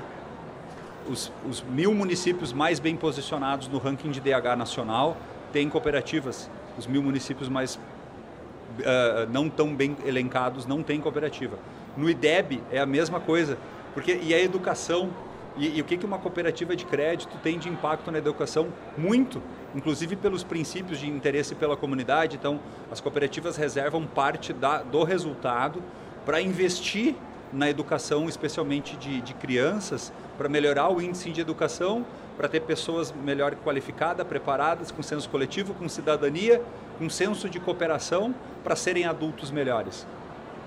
os, 1.08 1.32
os 1.49 1.62
mil 1.62 1.94
municípios 1.94 2.52
mais 2.52 2.78
bem 2.78 2.96
posicionados 2.96 3.69
no 3.69 3.78
ranking 3.78 4.10
de 4.10 4.20
DH 4.20 4.56
nacional 4.56 5.16
têm 5.52 5.69
cooperativas. 5.69 6.50
Os 6.76 6.87
mil 6.87 7.02
municípios 7.02 7.49
mais 7.49 7.76
uh, 7.76 9.31
não 9.31 9.49
tão 9.49 9.75
bem 9.75 9.96
elencados 10.05 10.66
não 10.66 10.82
têm 10.82 11.00
cooperativa. 11.00 11.58
No 11.96 12.08
IDEB 12.08 12.62
é 12.70 12.78
a 12.78 12.87
mesma 12.87 13.20
coisa, 13.20 13.58
porque 13.94 14.19
e 14.22 14.34
a 14.34 14.40
educação 14.40 15.10
e, 15.58 15.78
e, 15.78 15.81
o 15.81 15.84
que, 15.84 15.96
que 15.96 16.06
uma 16.06 16.19
cooperativa 16.19 16.76
de 16.76 16.84
crédito 16.84 17.37
tem 17.43 17.58
de 17.58 17.69
impacto 17.69 18.10
na 18.12 18.19
educação? 18.19 18.69
Muito, 18.96 19.43
inclusive 19.74 20.15
pelos 20.15 20.44
princípios 20.44 21.00
de 21.00 21.08
interesse 21.08 21.55
pela 21.55 21.77
comunidade. 21.77 22.36
Então, 22.36 22.60
as 22.91 23.00
cooperativas 23.00 23.56
reservam 23.56 24.06
parte 24.06 24.53
da, 24.53 24.82
do 24.82 25.03
resultado 25.03 25.82
para 26.24 26.41
investir 26.41 27.17
na 27.53 27.69
educação, 27.69 28.29
especialmente 28.29 28.96
de, 28.96 29.20
de 29.20 29.34
crianças, 29.34 30.12
para 30.36 30.48
melhorar 30.48 30.91
o 30.91 31.03
índice 31.03 31.31
de 31.31 31.41
educação, 31.41 32.06
para 32.36 32.48
ter 32.48 32.60
pessoas 32.60 33.12
melhor 33.12 33.56
qualificadas, 33.56 34.27
preparadas, 34.27 34.93
com 34.93 35.03
senso 35.03 35.29
coletivo, 35.29 35.74
com 35.74 35.88
cidadania, 35.88 36.62
com 36.98 37.10
senso 37.10 37.48
de 37.48 37.58
cooperação, 37.58 38.32
para 38.62 38.77
serem 38.77 39.06
adultos 39.06 39.50
melhores. 39.50 40.06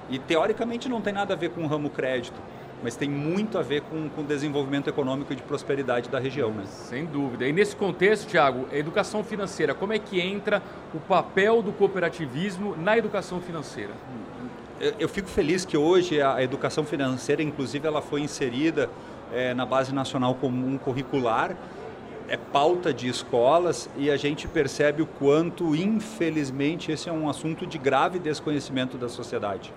E 0.09 0.19
teoricamente 0.19 0.89
não 0.89 0.99
tem 0.99 1.13
nada 1.13 1.33
a 1.33 1.37
ver 1.37 1.51
com 1.51 1.63
o 1.63 1.67
ramo 1.67 1.89
crédito 1.89 2.41
mas 2.83 2.95
tem 2.95 3.09
muito 3.09 3.57
a 3.57 3.61
ver 3.61 3.81
com, 3.81 4.09
com 4.09 4.21
o 4.21 4.23
desenvolvimento 4.23 4.89
econômico 4.89 5.31
e 5.33 5.35
de 5.35 5.43
prosperidade 5.43 6.09
da 6.09 6.19
região. 6.19 6.51
Né? 6.51 6.63
Sem 6.65 7.05
dúvida. 7.05 7.47
E 7.47 7.53
nesse 7.53 7.75
contexto, 7.75 8.27
Tiago, 8.27 8.67
a 8.71 8.75
educação 8.75 9.23
financeira, 9.23 9.73
como 9.73 9.93
é 9.93 9.99
que 9.99 10.19
entra 10.19 10.61
o 10.93 10.99
papel 10.99 11.61
do 11.61 11.71
cooperativismo 11.71 12.75
na 12.75 12.97
educação 12.97 13.39
financeira? 13.39 13.91
Eu, 14.79 14.93
eu 14.99 15.09
fico 15.09 15.29
feliz 15.29 15.63
que 15.63 15.77
hoje 15.77 16.21
a 16.21 16.41
educação 16.41 16.83
financeira, 16.83 17.43
inclusive, 17.43 17.87
ela 17.87 18.01
foi 18.01 18.21
inserida 18.21 18.89
é, 19.31 19.53
na 19.53 19.65
base 19.65 19.93
nacional 19.93 20.35
comum 20.35 20.77
curricular, 20.77 21.55
é 22.27 22.37
pauta 22.37 22.93
de 22.93 23.09
escolas 23.09 23.89
e 23.97 24.09
a 24.09 24.15
gente 24.15 24.47
percebe 24.47 25.01
o 25.01 25.05
quanto, 25.05 25.75
infelizmente, 25.75 26.91
esse 26.91 27.09
é 27.09 27.11
um 27.11 27.29
assunto 27.29 27.67
de 27.67 27.77
grave 27.77 28.19
desconhecimento 28.19 28.97
da 28.97 29.09
sociedade. 29.09 29.73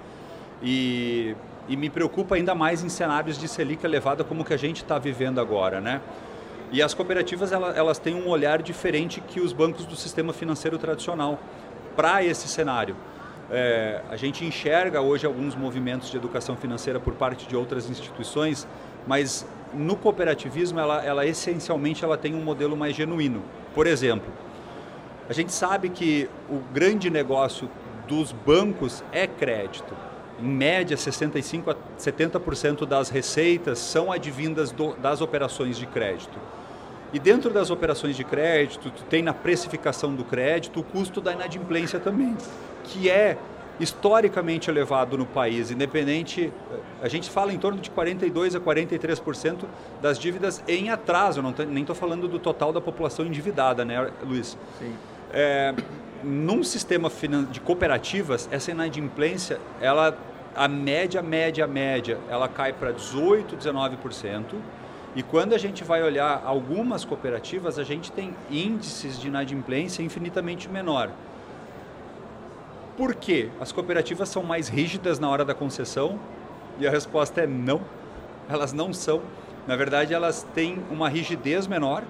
E 0.62 1.34
e 1.68 1.76
me 1.76 1.88
preocupa 1.88 2.34
ainda 2.34 2.54
mais 2.54 2.82
em 2.82 2.88
cenários 2.88 3.38
de 3.38 3.48
Selic 3.48 3.84
elevada 3.84 4.22
como 4.22 4.44
que 4.44 4.52
a 4.52 4.56
gente 4.56 4.82
está 4.82 4.98
vivendo 4.98 5.40
agora, 5.40 5.80
né? 5.80 6.00
E 6.70 6.82
as 6.82 6.92
cooperativas 6.92 7.52
elas, 7.52 7.76
elas 7.76 7.98
têm 7.98 8.14
um 8.14 8.28
olhar 8.28 8.60
diferente 8.60 9.20
que 9.20 9.40
os 9.40 9.52
bancos 9.52 9.86
do 9.86 9.96
sistema 9.96 10.32
financeiro 10.32 10.78
tradicional 10.78 11.38
para 11.94 12.24
esse 12.24 12.48
cenário. 12.48 12.96
É, 13.50 14.00
a 14.10 14.16
gente 14.16 14.44
enxerga 14.44 15.00
hoje 15.00 15.26
alguns 15.26 15.54
movimentos 15.54 16.10
de 16.10 16.16
educação 16.16 16.56
financeira 16.56 16.98
por 16.98 17.14
parte 17.14 17.46
de 17.46 17.54
outras 17.54 17.88
instituições, 17.88 18.66
mas 19.06 19.46
no 19.72 19.96
cooperativismo 19.96 20.80
ela, 20.80 21.04
ela 21.04 21.26
essencialmente 21.26 22.04
ela 22.04 22.16
tem 22.16 22.34
um 22.34 22.42
modelo 22.42 22.76
mais 22.76 22.96
genuíno. 22.96 23.42
Por 23.74 23.86
exemplo, 23.86 24.32
a 25.28 25.32
gente 25.32 25.52
sabe 25.52 25.88
que 25.88 26.28
o 26.50 26.58
grande 26.72 27.10
negócio 27.10 27.70
dos 28.08 28.32
bancos 28.32 29.04
é 29.12 29.26
crédito 29.26 29.94
em 30.38 30.48
média 30.48 30.96
65 30.96 31.70
a 31.70 31.76
70% 31.98 32.86
das 32.86 33.08
receitas 33.08 33.78
são 33.78 34.10
advindas 34.10 34.72
do, 34.72 34.94
das 34.96 35.20
operações 35.20 35.76
de 35.76 35.86
crédito. 35.86 36.38
E 37.12 37.18
dentro 37.18 37.50
das 37.50 37.70
operações 37.70 38.16
de 38.16 38.24
crédito, 38.24 38.90
tu 38.90 39.04
tem 39.04 39.22
na 39.22 39.32
precificação 39.32 40.14
do 40.14 40.24
crédito 40.24 40.80
o 40.80 40.82
custo 40.82 41.20
da 41.20 41.32
inadimplência 41.32 42.00
também, 42.00 42.36
que 42.82 43.08
é 43.08 43.38
historicamente 43.78 44.70
elevado 44.70 45.18
no 45.18 45.26
país, 45.26 45.70
independente, 45.70 46.52
a 47.02 47.08
gente 47.08 47.28
fala 47.28 47.52
em 47.52 47.58
torno 47.58 47.80
de 47.80 47.90
42 47.90 48.54
a 48.54 48.60
43% 48.60 49.64
das 50.00 50.18
dívidas 50.18 50.62
em 50.68 50.90
atraso, 50.90 51.42
não 51.42 51.52
tô, 51.52 51.64
nem 51.64 51.82
estou 51.82 51.96
falando 51.96 52.28
do 52.28 52.38
total 52.38 52.72
da 52.72 52.80
população 52.80 53.26
endividada, 53.26 53.84
né, 53.84 54.10
Luiz? 54.22 54.56
Sim. 54.78 54.94
É, 55.32 55.74
num 56.24 56.62
sistema 56.62 57.10
de 57.50 57.60
cooperativas, 57.60 58.48
essa 58.50 58.70
inadimplência, 58.70 59.60
ela, 59.80 60.16
a 60.56 60.66
média, 60.66 61.22
média, 61.22 61.66
média, 61.66 62.18
ela 62.28 62.48
cai 62.48 62.72
para 62.72 62.92
18, 62.92 63.56
19%. 63.56 64.54
E 65.14 65.22
quando 65.22 65.52
a 65.54 65.58
gente 65.58 65.84
vai 65.84 66.02
olhar 66.02 66.42
algumas 66.44 67.04
cooperativas, 67.04 67.78
a 67.78 67.84
gente 67.84 68.10
tem 68.10 68.34
índices 68.50 69.20
de 69.20 69.28
inadimplência 69.28 70.02
infinitamente 70.02 70.68
menor. 70.68 71.10
Por 72.96 73.14
quê? 73.14 73.48
As 73.60 73.70
cooperativas 73.70 74.28
são 74.28 74.42
mais 74.42 74.68
rígidas 74.68 75.18
na 75.18 75.28
hora 75.28 75.44
da 75.44 75.54
concessão? 75.54 76.18
E 76.78 76.86
a 76.86 76.90
resposta 76.90 77.42
é 77.42 77.46
não. 77.46 77.80
Elas 78.48 78.72
não 78.72 78.92
são. 78.92 79.22
Na 79.66 79.76
verdade, 79.76 80.12
elas 80.12 80.46
têm 80.54 80.82
uma 80.90 81.08
rigidez 81.08 81.66
menor, 81.66 82.02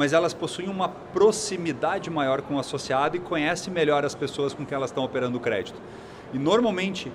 mas 0.00 0.14
elas 0.14 0.32
possuem 0.32 0.66
uma 0.66 0.88
proximidade 0.88 2.08
maior 2.08 2.40
com 2.40 2.54
o 2.54 2.58
associado 2.58 3.18
e 3.18 3.20
conhecem 3.20 3.70
melhor 3.70 4.02
as 4.02 4.14
pessoas 4.14 4.54
com 4.54 4.64
quem 4.64 4.74
elas 4.74 4.88
estão 4.88 5.04
operando 5.04 5.36
o 5.36 5.40
crédito. 5.40 5.78
E 6.32 6.38
normalmente, 6.38 7.12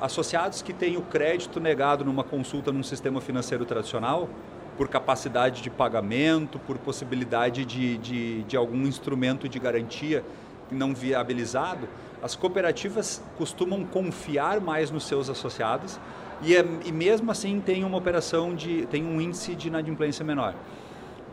associados 0.00 0.60
que 0.60 0.72
têm 0.72 0.96
o 0.96 1.02
crédito 1.02 1.60
negado 1.60 2.04
numa 2.04 2.24
consulta 2.24 2.72
num 2.72 2.82
sistema 2.82 3.20
financeiro 3.20 3.64
tradicional, 3.64 4.28
por 4.76 4.88
capacidade 4.88 5.62
de 5.62 5.70
pagamento, 5.70 6.58
por 6.58 6.76
possibilidade 6.76 7.64
de, 7.64 7.98
de, 7.98 8.42
de 8.42 8.56
algum 8.56 8.82
instrumento 8.82 9.48
de 9.48 9.60
garantia 9.60 10.24
não 10.72 10.92
viabilizado, 10.92 11.88
as 12.20 12.34
cooperativas 12.34 13.22
costumam 13.38 13.84
confiar 13.84 14.60
mais 14.60 14.90
nos 14.90 15.06
seus 15.06 15.30
associados 15.30 16.00
e, 16.42 16.56
é, 16.56 16.64
e 16.84 16.90
mesmo 16.90 17.30
assim 17.30 17.60
tem 17.60 17.84
uma 17.84 17.96
operação 17.96 18.56
de 18.56 18.86
tem 18.86 19.04
um 19.04 19.20
índice 19.20 19.54
de 19.54 19.68
inadimplência 19.68 20.24
menor. 20.24 20.56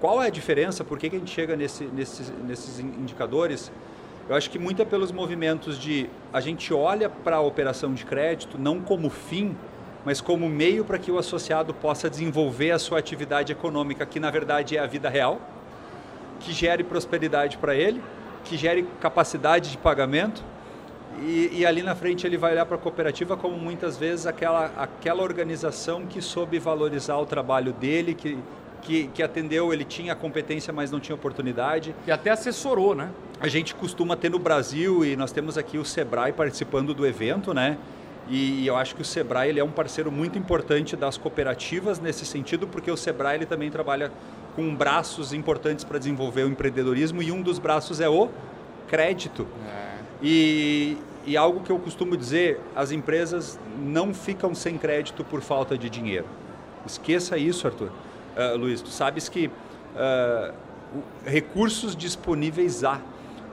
Qual 0.02 0.22
é 0.22 0.26
a 0.26 0.30
diferença? 0.32 0.84
Por 0.84 0.98
que, 0.98 1.12
que 1.12 1.16
a 1.16 1.20
gente 1.20 1.32
chega 1.32 1.56
nesse, 1.56 1.84
nesses, 1.84 2.34
nesses 2.44 2.80
indicadores? 2.80 3.72
Eu 4.28 4.36
acho 4.36 4.50
que 4.50 4.58
muito 4.58 4.82
é 4.82 4.86
pelos 4.86 5.12
movimentos 5.12 5.78
de 5.78 6.10
a 6.34 6.42
gente 6.42 6.74
olha 6.74 7.08
para 7.08 7.36
a 7.36 7.42
operação 7.42 7.94
de 7.94 8.04
crédito 8.04 8.58
não 8.58 8.82
como 8.82 9.12
fim, 9.12 9.56
mas 10.04 10.20
como 10.20 10.50
meio 10.50 10.84
para 10.84 10.98
que 10.98 11.12
o 11.12 11.20
associado 11.20 11.72
possa 11.72 12.10
desenvolver 12.10 12.72
a 12.72 12.80
sua 12.80 12.98
atividade 12.98 13.52
econômica, 13.52 14.04
que 14.04 14.20
na 14.20 14.32
verdade 14.32 14.76
é 14.76 14.80
a 14.80 14.88
vida 14.88 15.08
real, 15.08 15.40
que 16.40 16.52
gere 16.52 16.84
prosperidade 16.84 17.60
para 17.60 17.76
ele, 17.76 18.02
que 18.44 18.58
gere 18.58 18.88
capacidade 19.00 19.70
de 19.70 19.78
pagamento 19.78 20.44
e, 21.20 21.60
e, 21.60 21.66
ali 21.66 21.84
na 21.84 21.94
frente 21.94 22.26
ele 22.26 22.38
vai 22.38 22.54
olhar 22.54 22.66
para 22.66 22.78
a 22.78 22.80
cooperativa 22.80 23.36
como 23.38 23.56
muitas 23.58 23.98
vezes 23.98 24.26
aquela, 24.26 24.72
aquela 24.78 25.22
organização 25.22 26.08
que 26.08 26.22
soube 26.22 26.58
valorizar 26.58 27.18
o 27.18 27.26
trabalho 27.26 27.74
dele, 27.74 28.16
que, 28.16 28.40
que, 28.82 29.08
que 29.14 29.24
atendeu, 29.24 29.72
ele 29.72 29.86
tinha 29.86 30.14
a 30.14 30.16
competência, 30.16 30.74
mas 30.74 30.92
não 30.92 31.00
tinha 31.00 31.16
oportunidade. 31.16 31.96
E 32.06 32.12
até 32.12 32.32
assessorou, 32.32 32.96
né? 32.96 33.10
A 33.40 33.48
gente 33.48 33.74
costuma 33.74 34.16
ter 34.16 34.30
no 34.30 34.40
Brasil, 34.40 35.06
e 35.06 35.16
nós 35.16 35.32
temos 35.32 35.58
aqui 35.58 35.78
o 35.78 35.86
Sebrae 35.86 36.34
participando 36.34 36.94
do 36.94 37.06
evento, 37.06 37.54
né? 37.54 37.78
E, 38.30 38.66
eu 38.66 38.76
acho 38.76 38.96
que 38.96 39.02
o 39.02 39.06
Sebrae 39.06 39.50
ele 39.50 39.60
é 39.60 39.64
um 39.64 39.72
parceiro 39.72 40.12
muito 40.12 40.38
importante 40.38 40.96
das 40.96 41.18
cooperativas 41.18 42.00
nesse 42.00 42.26
sentido, 42.26 42.68
porque 42.68 42.90
o 42.92 42.98
Sebrae 42.98 43.38
ele 43.38 43.46
também 43.46 43.70
trabalha 43.70 44.12
com 44.56 44.74
braços 44.76 45.34
importantes 45.34 45.84
para 45.84 45.98
desenvolver 45.98 46.44
o 46.44 46.48
empreendedorismo, 46.48 47.22
e 47.22 47.32
um 47.32 47.42
dos 47.42 47.60
braços 47.60 48.00
é 48.00 48.10
o 48.10 48.30
crédito. 48.88 49.48
É. 49.68 49.92
E, 50.22 50.98
e 51.26 51.36
algo 51.36 51.62
que 51.62 51.72
eu 51.72 51.80
costumo 51.80 52.16
dizer, 52.16 52.60
as 52.76 52.92
empresas 52.92 53.60
não 53.80 54.14
ficam 54.14 54.54
sem 54.54 54.78
crédito 54.78 55.24
por 55.24 55.42
falta 55.42 55.78
de 55.78 55.90
dinheiro. 55.90 56.26
Esqueça 56.86 57.38
isso, 57.38 57.68
Arthur. 57.68 57.92
Uh, 58.36 58.58
Luiz, 58.58 58.82
tu 58.82 58.90
sabes 58.90 59.28
que 59.28 59.48
uh, 59.48 60.54
recursos 61.26 61.96
disponíveis 61.96 62.84
há. 62.84 63.00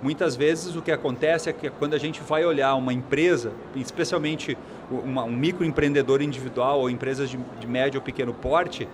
Muitas 0.00 0.36
vezes 0.36 0.76
o 0.76 0.82
que 0.82 0.92
acontece 0.92 1.50
é 1.50 1.52
que 1.52 1.68
quando 1.70 1.94
a 1.94 1.98
gente 1.98 2.20
vai 2.20 2.44
olhar 2.44 2.74
uma 2.76 2.92
empresa, 2.92 3.52
especialmente 3.74 4.56
uma, 4.90 5.24
um 5.24 5.32
microempreendedor 5.32 6.22
individual 6.22 6.80
ou 6.80 6.88
empresas 6.88 7.28
de, 7.28 7.36
de 7.58 7.66
médio 7.66 7.98
ou 7.98 8.04
pequeno 8.04 8.32
porte, 8.32 8.88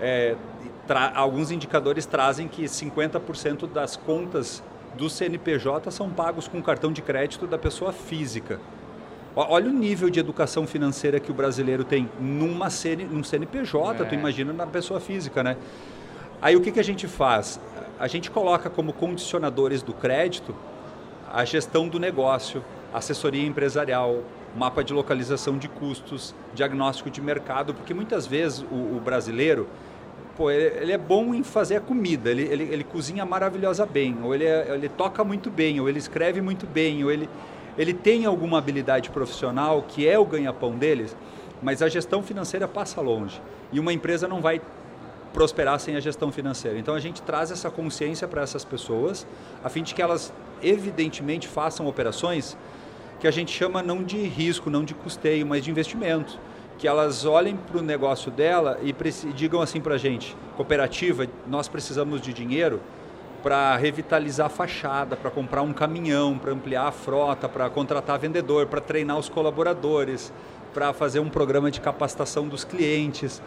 é, 0.00 0.34
alguns 1.14 1.52
indicadores 1.52 2.04
trazem 2.04 2.48
que 2.48 2.64
50% 2.64 3.68
das 3.68 3.96
contas 3.96 4.60
do 4.96 5.08
CNPJ 5.08 5.90
são 5.92 6.10
pagos 6.10 6.48
com 6.48 6.60
cartão 6.60 6.92
de 6.92 7.00
crédito 7.00 7.46
da 7.46 7.56
pessoa 7.56 7.92
física. 7.92 8.58
Olha 9.34 9.70
o 9.70 9.72
nível 9.72 10.10
de 10.10 10.18
educação 10.18 10.66
financeira 10.66 11.20
que 11.20 11.30
o 11.30 11.34
brasileiro 11.34 11.84
tem 11.84 12.10
numa 12.20 12.68
CN, 12.68 13.04
num 13.04 13.22
CNPJ, 13.22 14.02
é. 14.02 14.06
tu 14.06 14.14
imagina 14.14 14.52
na 14.52 14.66
pessoa 14.66 14.98
física, 14.98 15.42
né? 15.42 15.56
Aí 16.42 16.56
o 16.56 16.60
que, 16.60 16.72
que 16.72 16.80
a 16.80 16.84
gente 16.84 17.06
faz? 17.06 17.60
A 17.98 18.08
gente 18.08 18.30
coloca 18.30 18.68
como 18.68 18.92
condicionadores 18.92 19.82
do 19.82 19.92
crédito 19.92 20.54
a 21.32 21.44
gestão 21.44 21.86
do 21.86 22.00
negócio, 22.00 22.64
assessoria 22.92 23.46
empresarial, 23.46 24.24
mapa 24.56 24.82
de 24.82 24.92
localização 24.92 25.56
de 25.56 25.68
custos, 25.68 26.34
diagnóstico 26.54 27.08
de 27.08 27.20
mercado, 27.20 27.72
porque 27.72 27.94
muitas 27.94 28.26
vezes 28.26 28.64
o, 28.70 28.96
o 28.96 29.00
brasileiro 29.04 29.68
pô, 30.36 30.50
ele, 30.50 30.76
ele, 30.82 30.92
é 30.92 30.98
bom 30.98 31.32
em 31.34 31.44
fazer 31.44 31.76
a 31.76 31.80
comida, 31.80 32.30
ele, 32.30 32.42
ele, 32.42 32.64
ele 32.64 32.82
cozinha 32.82 33.24
maravilhosa 33.24 33.86
bem, 33.86 34.16
ou 34.22 34.34
ele, 34.34 34.44
é, 34.44 34.74
ele 34.74 34.88
toca 34.88 35.22
muito 35.22 35.50
bem, 35.50 35.78
ou 35.78 35.88
ele 35.88 35.98
escreve 35.98 36.40
muito 36.40 36.66
bem, 36.66 37.04
ou 37.04 37.12
ele, 37.12 37.28
ele 37.80 37.94
tem 37.94 38.26
alguma 38.26 38.58
habilidade 38.58 39.08
profissional 39.08 39.82
que 39.88 40.06
é 40.06 40.18
o 40.18 40.24
ganha-pão 40.26 40.76
deles, 40.76 41.16
mas 41.62 41.80
a 41.80 41.88
gestão 41.88 42.22
financeira 42.22 42.68
passa 42.68 43.00
longe. 43.00 43.40
E 43.72 43.80
uma 43.80 43.90
empresa 43.90 44.28
não 44.28 44.42
vai 44.42 44.60
prosperar 45.32 45.80
sem 45.80 45.96
a 45.96 46.00
gestão 46.00 46.30
financeira. 46.30 46.78
Então 46.78 46.94
a 46.94 47.00
gente 47.00 47.22
traz 47.22 47.50
essa 47.50 47.70
consciência 47.70 48.28
para 48.28 48.42
essas 48.42 48.66
pessoas, 48.66 49.26
a 49.64 49.70
fim 49.70 49.82
de 49.82 49.94
que 49.94 50.02
elas 50.02 50.30
evidentemente 50.62 51.48
façam 51.48 51.86
operações 51.86 52.54
que 53.18 53.26
a 53.26 53.30
gente 53.30 53.50
chama 53.50 53.82
não 53.82 54.04
de 54.04 54.18
risco, 54.18 54.68
não 54.68 54.84
de 54.84 54.92
custeio, 54.92 55.46
mas 55.46 55.64
de 55.64 55.70
investimento 55.70 56.38
que 56.76 56.86
elas 56.86 57.24
olhem 57.24 57.56
para 57.56 57.78
o 57.78 57.82
negócio 57.82 58.30
dela 58.30 58.78
e 58.82 58.94
digam 59.32 59.62
assim 59.62 59.80
para 59.80 59.94
a 59.94 59.98
gente, 59.98 60.36
cooperativa, 60.54 61.26
nós 61.46 61.66
precisamos 61.66 62.20
de 62.20 62.32
dinheiro 62.34 62.78
para 63.42 63.76
revitalizar 63.76 64.46
a 64.46 64.50
fachada, 64.50 65.16
para 65.16 65.30
comprar 65.30 65.62
um 65.62 65.72
caminhão, 65.72 66.38
para 66.38 66.52
ampliar 66.52 66.86
a 66.86 66.92
frota, 66.92 67.48
para 67.48 67.68
contratar 67.70 68.18
vendedor, 68.18 68.66
para 68.66 68.80
treinar 68.80 69.18
os 69.18 69.28
colaboradores, 69.28 70.32
para 70.72 70.92
fazer 70.92 71.20
um 71.20 71.28
programa 71.28 71.70
de 71.70 71.80
capacitação 71.80 72.46
dos 72.46 72.64
clientes, 72.64 73.42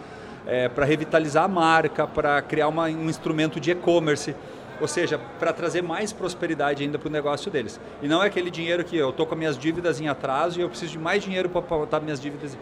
é, 0.45 0.67
para 0.67 0.85
revitalizar 0.85 1.45
a 1.45 1.47
marca, 1.47 2.05
para 2.05 2.41
criar 2.41 2.67
uma, 2.67 2.85
um 2.85 3.09
instrumento 3.09 3.59
de 3.59 3.71
e-commerce. 3.71 4.35
Ou 4.81 4.87
seja, 4.87 5.19
para 5.39 5.53
trazer 5.53 5.81
mais 5.81 6.11
prosperidade 6.11 6.83
ainda 6.83 6.97
para 6.97 7.07
o 7.07 7.11
negócio 7.11 7.49
deles. 7.49 7.79
E 8.01 8.07
não 8.07 8.21
é 8.21 8.27
aquele 8.27 8.49
dinheiro 8.49 8.83
que 8.83 8.97
eu 8.97 9.11
estou 9.11 9.25
com 9.25 9.35
minhas 9.35 9.57
dívidas 9.57 10.01
em 10.01 10.07
atraso 10.07 10.59
e 10.59 10.63
eu 10.63 10.69
preciso 10.69 10.93
de 10.93 10.99
mais 10.99 11.23
dinheiro 11.23 11.47
para 11.47 11.61
botar 11.61 11.99
minhas 11.99 12.19
dívidas 12.19 12.57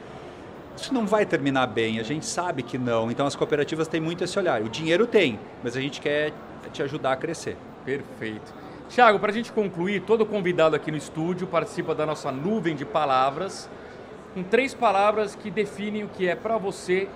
isso 0.76 0.94
não 0.94 1.06
vai 1.06 1.26
terminar 1.26 1.68
bem, 1.68 2.00
a 2.00 2.04
gente 2.04 2.26
sabe 2.26 2.64
que 2.64 2.78
não. 2.78 3.12
Então 3.12 3.26
as 3.26 3.36
cooperativas 3.36 3.88
têm 3.88 4.00
muito 4.00 4.24
esse 4.24 4.38
olhar. 4.40 4.62
O 4.62 4.70
dinheiro 4.70 5.06
tem, 5.06 5.40
mas 5.64 5.76
a 5.76 5.82
gente 5.82 6.02
quer 6.02 6.34
te 6.70 6.84
ajudar 6.84 7.14
a 7.14 7.16
crescer. 7.16 7.58
Perfeito. 7.86 8.54
Tiago, 8.90 9.20
para 9.20 9.32
a 9.32 9.34
gente 9.34 9.52
concluir, 9.52 10.02
todo 10.02 10.26
convidado 10.26 10.76
aqui 10.76 10.92
no 10.92 10.98
estúdio 10.98 11.48
participa 11.48 11.96
da 11.96 12.06
nossa 12.06 12.32
nuvem 12.32 12.76
de 12.76 12.84
palavras, 12.84 13.70
com 14.34 14.44
três 14.44 14.74
palavras 14.74 15.34
que 15.36 15.50
definem 15.50 16.04
o 16.04 16.10
que 16.10 16.28
é 16.28 16.36
para 16.36 16.58
você 16.58 17.08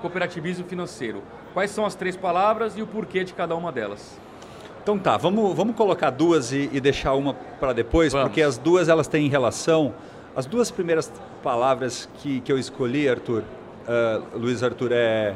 cooperativismo 0.00 0.64
financeiro. 0.66 1.22
Quais 1.54 1.70
são 1.70 1.86
as 1.86 1.94
três 1.94 2.16
palavras 2.16 2.76
e 2.76 2.82
o 2.82 2.86
porquê 2.86 3.24
de 3.24 3.32
cada 3.32 3.54
uma 3.54 3.72
delas? 3.72 4.18
Então 4.82 4.98
tá, 4.98 5.16
vamos, 5.16 5.56
vamos 5.56 5.74
colocar 5.74 6.10
duas 6.10 6.52
e, 6.52 6.70
e 6.72 6.80
deixar 6.80 7.14
uma 7.14 7.34
para 7.34 7.72
depois, 7.72 8.12
vamos. 8.12 8.28
porque 8.28 8.42
as 8.42 8.58
duas 8.58 8.88
elas 8.88 9.08
têm 9.08 9.28
relação. 9.28 9.94
As 10.34 10.44
duas 10.44 10.70
primeiras 10.70 11.10
palavras 11.42 12.08
que, 12.18 12.40
que 12.40 12.52
eu 12.52 12.58
escolhi, 12.58 13.08
Arthur, 13.08 13.42
uh, 13.42 14.38
Luiz 14.38 14.62
Arthur, 14.62 14.90
é 14.92 15.34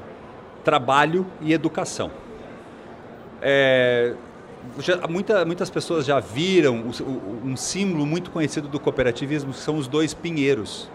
trabalho 0.63 1.27
e 1.41 1.53
educação. 1.53 2.11
É, 3.43 4.15
já, 4.79 5.07
muita, 5.09 5.45
muitas 5.45 5.71
pessoas 5.71 6.05
já 6.05 6.21
viram 6.21 6.81
o, 6.81 7.03
o, 7.03 7.43
um 7.45 7.57
símbolo 7.57 8.07
muito 8.07 8.31
conhecido 8.31 8.69
do 8.69 8.79
cooperativismo, 8.79 9.53
que 9.53 9.59
são 9.59 9.77
os 9.77 9.89
dois 9.89 10.15
pinheiros. 10.15 10.91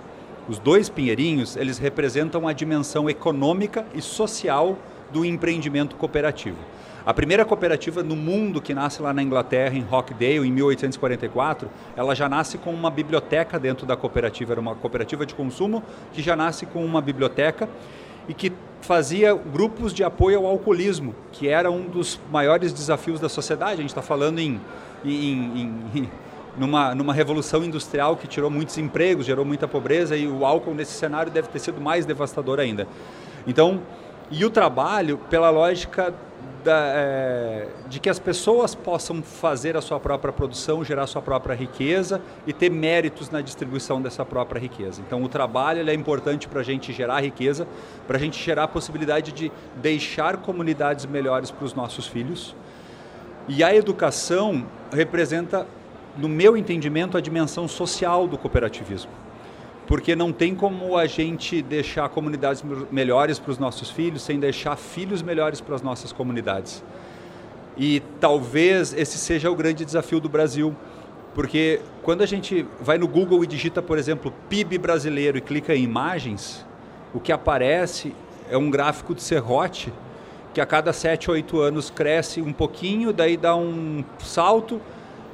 Os 0.48 0.60
dois 0.60 0.90
pinheirinhos, 0.90 1.56
eles 1.56 1.78
representam 1.78 2.48
a 2.48 2.54
dimensão 2.54 3.10
econômica 3.10 3.86
e 3.96 4.02
social 4.02 4.78
do 5.12 5.26
empreendimento 5.26 5.96
cooperativo. 5.96 6.58
A 7.06 7.14
primeira 7.14 7.46
cooperativa 7.46 8.02
no 8.02 8.16
mundo 8.16 8.60
que 8.60 8.74
nasce 8.74 9.00
lá 9.00 9.14
na 9.14 9.22
Inglaterra, 9.22 9.76
em 9.76 9.82
Rockdale, 9.82 10.48
em 10.48 10.52
1844, 10.52 11.70
ela 11.96 12.16
já 12.16 12.28
nasce 12.28 12.58
com 12.58 12.72
uma 12.72 12.90
biblioteca 12.90 13.60
dentro 13.60 13.86
da 13.86 13.96
cooperativa. 13.96 14.54
Era 14.54 14.62
uma 14.62 14.74
cooperativa 14.74 15.24
de 15.24 15.36
consumo 15.36 15.84
que 16.14 16.22
já 16.24 16.36
nasce 16.36 16.66
com 16.66 16.84
uma 16.84 17.02
biblioteca 17.02 17.70
e 18.28 18.34
que 18.34 18.52
fazia 18.82 19.34
grupos 19.34 19.94
de 19.94 20.04
apoio 20.04 20.40
ao 20.40 20.46
alcoolismo, 20.46 21.16
que 21.32 21.48
era 21.48 21.72
um 21.72 21.86
dos 21.86 22.20
maiores 22.32 22.72
desafios 22.72 23.20
da 23.20 23.28
sociedade. 23.28 23.74
A 23.74 23.78
gente 23.78 23.90
está 23.90 24.02
falando 24.02 24.40
em, 24.40 24.60
em, 25.04 25.82
em 25.96 26.10
numa, 26.58 26.96
numa 26.96 27.14
revolução 27.14 27.64
industrial 27.64 28.16
que 28.16 28.28
tirou 28.28 28.50
muitos 28.50 28.78
empregos, 28.78 29.26
gerou 29.26 29.46
muita 29.46 29.68
pobreza 29.68 30.16
e 30.16 30.28
o 30.28 30.46
álcool 30.46 30.74
nesse 30.74 30.94
cenário 30.94 31.32
deve 31.32 31.48
ter 31.50 31.60
sido 31.60 31.82
mais 31.82 32.06
devastador 32.06 32.60
ainda. 32.60 32.88
Então, 33.46 33.82
e 34.32 34.44
o 34.44 34.50
trabalho, 34.50 35.20
pela 35.30 35.50
lógica 35.50 36.14
da, 36.64 36.94
é, 36.96 37.68
de 37.88 38.00
que 38.00 38.10
as 38.10 38.18
pessoas 38.18 38.74
possam 38.74 39.22
fazer 39.22 39.78
a 39.78 39.82
sua 39.82 40.00
própria 40.00 40.34
produção, 40.34 40.84
gerar 40.84 41.06
sua 41.08 41.22
própria 41.22 41.54
riqueza 41.54 42.22
e 42.48 42.54
ter 42.54 42.70
méritos 42.70 43.30
na 43.30 43.42
distribuição 43.42 44.02
dessa 44.02 44.26
própria 44.26 44.60
riqueza. 44.60 45.02
Então, 45.06 45.24
o 45.24 45.30
trabalho 45.30 45.88
é 45.90 45.94
importante 45.94 46.48
para 46.48 46.62
a 46.62 46.64
gente 46.64 46.92
gerar 46.92 47.22
riqueza, 47.22 47.68
para 48.08 48.18
a 48.18 48.20
gente 48.20 48.42
gerar 48.42 48.64
a 48.64 48.68
possibilidade 48.68 49.32
de 49.32 49.52
deixar 49.76 50.38
comunidades 50.38 51.06
melhores 51.06 51.52
para 51.52 51.66
os 51.66 51.74
nossos 51.74 52.08
filhos. 52.08 52.56
E 53.48 53.64
a 53.64 53.76
educação 53.76 54.66
representa, 54.92 55.68
no 56.18 56.28
meu 56.28 56.58
entendimento, 56.58 57.18
a 57.18 57.22
dimensão 57.22 57.68
social 57.68 58.28
do 58.28 58.38
cooperativismo 58.38 59.25
porque 59.88 60.16
não 60.16 60.32
tem 60.32 60.56
como 60.56 60.98
a 60.98 61.06
gente 61.06 61.62
deixar 61.62 62.10
comunidades 62.10 62.64
melhores 62.92 63.38
para 63.38 63.52
os 63.52 63.60
nossos 63.60 63.90
filhos 63.90 64.24
sem 64.24 64.40
deixar 64.40 64.76
filhos 64.76 65.22
melhores 65.22 65.62
para 65.62 65.76
as 65.76 65.82
nossas 65.82 66.12
comunidades. 66.12 66.84
E 67.78 68.02
talvez 68.20 68.94
esse 68.94 69.18
seja 69.18 69.52
o 69.52 69.56
grande 69.56 69.86
desafio 69.86 70.20
do 70.20 70.30
Brasil, 70.30 70.76
porque 71.34 71.82
quando 72.02 72.22
a 72.22 72.26
gente 72.26 72.66
vai 72.80 72.98
no 72.98 73.08
Google 73.08 73.44
e 73.44 73.48
digita, 73.48 73.82
por 73.82 73.98
exemplo, 73.98 74.34
PIB 74.50 74.78
brasileiro 74.78 75.38
e 75.38 75.42
clica 75.42 75.76
em 75.76 75.84
imagens, 75.84 76.66
o 77.14 77.20
que 77.20 77.32
aparece 77.32 78.16
é 78.50 78.58
um 78.58 78.70
gráfico 78.70 79.14
de 79.14 79.22
serrote 79.22 79.92
que 80.54 80.62
a 80.62 80.66
cada 80.66 80.94
7, 80.94 81.30
8 81.30 81.60
anos 81.60 81.90
cresce 81.90 82.42
um 82.42 82.54
pouquinho, 82.54 83.12
daí 83.12 83.36
dá 83.36 83.58
um 83.58 84.06
salto 84.20 84.82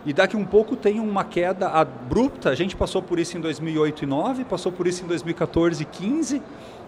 e 0.05 0.13
daqui 0.13 0.36
um 0.36 0.46
pouco 0.46 0.75
tem 0.75 1.00
uma 1.00 1.24
queda 1.24 1.67
abrupta. 1.70 2.50
A 2.50 2.55
gente 2.55 2.75
passou 2.75 3.01
por 3.01 3.20
isso 3.20 3.38
em 3.38 3.41
2008 3.41 4.03
e 4.03 4.08
2009, 4.08 4.46
passou 4.46 4.72
por 4.72 4.88
isso 4.88 5.03
em 5.03 5.08
2014 5.08 5.84
e 5.84 5.86
2015 5.86 6.41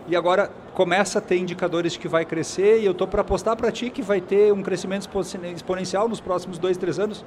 e 0.08 0.16
agora 0.16 0.52
começa 0.74 1.20
a 1.20 1.22
ter 1.22 1.38
indicadores 1.38 1.96
que 1.96 2.08
vai 2.08 2.26
crescer 2.26 2.80
e 2.82 2.86
eu 2.86 2.92
estou 2.92 3.08
para 3.08 3.22
apostar 3.22 3.56
para 3.56 3.72
ti 3.72 3.90
que 3.90 4.02
vai 4.02 4.20
ter 4.20 4.52
um 4.52 4.62
crescimento 4.62 5.08
exponencial 5.56 6.10
nos 6.10 6.20
próximos 6.20 6.58
dois, 6.58 6.78
três 6.78 7.00
anos. 7.00 7.24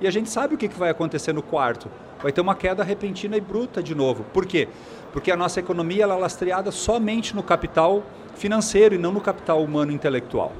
E 0.00 0.06
a 0.06 0.10
gente 0.10 0.28
sabe 0.28 0.54
o 0.54 0.58
que, 0.58 0.68
que 0.68 0.78
vai 0.78 0.90
acontecer 0.90 1.32
no 1.32 1.42
quarto. 1.42 1.90
Vai 2.22 2.30
ter 2.30 2.40
uma 2.40 2.54
queda 2.54 2.84
repentina 2.84 3.36
e 3.36 3.40
bruta 3.40 3.82
de 3.82 3.94
novo. 3.94 4.24
Por 4.32 4.46
quê? 4.46 4.68
Porque 5.12 5.30
a 5.30 5.36
nossa 5.36 5.58
economia 5.58 6.04
ela 6.04 6.14
é 6.14 6.18
lastreada 6.18 6.70
somente 6.70 7.34
no 7.34 7.42
capital 7.42 8.04
financeiro 8.34 8.94
e 8.94 8.98
não 8.98 9.12
no 9.12 9.20
capital 9.20 9.62
humano 9.62 9.90
intelectual. 9.90 10.52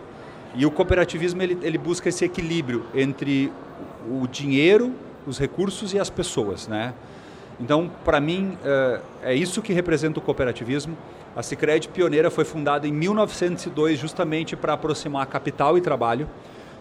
E 0.54 0.64
o 0.64 0.70
cooperativismo 0.70 1.42
ele, 1.42 1.58
ele 1.62 1.78
busca 1.78 2.08
esse 2.08 2.24
equilíbrio 2.24 2.84
entre 2.94 3.52
o 4.10 4.26
dinheiro, 4.26 4.92
os 5.26 5.38
recursos 5.38 5.92
e 5.92 5.98
as 5.98 6.08
pessoas, 6.08 6.66
né? 6.66 6.94
Então, 7.60 7.90
para 8.04 8.20
mim, 8.20 8.56
é, 8.64 9.00
é 9.22 9.34
isso 9.34 9.60
que 9.60 9.72
representa 9.72 10.18
o 10.18 10.22
cooperativismo. 10.22 10.96
A 11.34 11.42
Sicredi 11.42 11.88
pioneira 11.88 12.30
foi 12.30 12.44
fundada 12.44 12.86
em 12.86 12.92
1902 12.92 13.98
justamente 13.98 14.56
para 14.56 14.72
aproximar 14.72 15.26
capital 15.26 15.76
e 15.76 15.80
trabalho. 15.80 16.28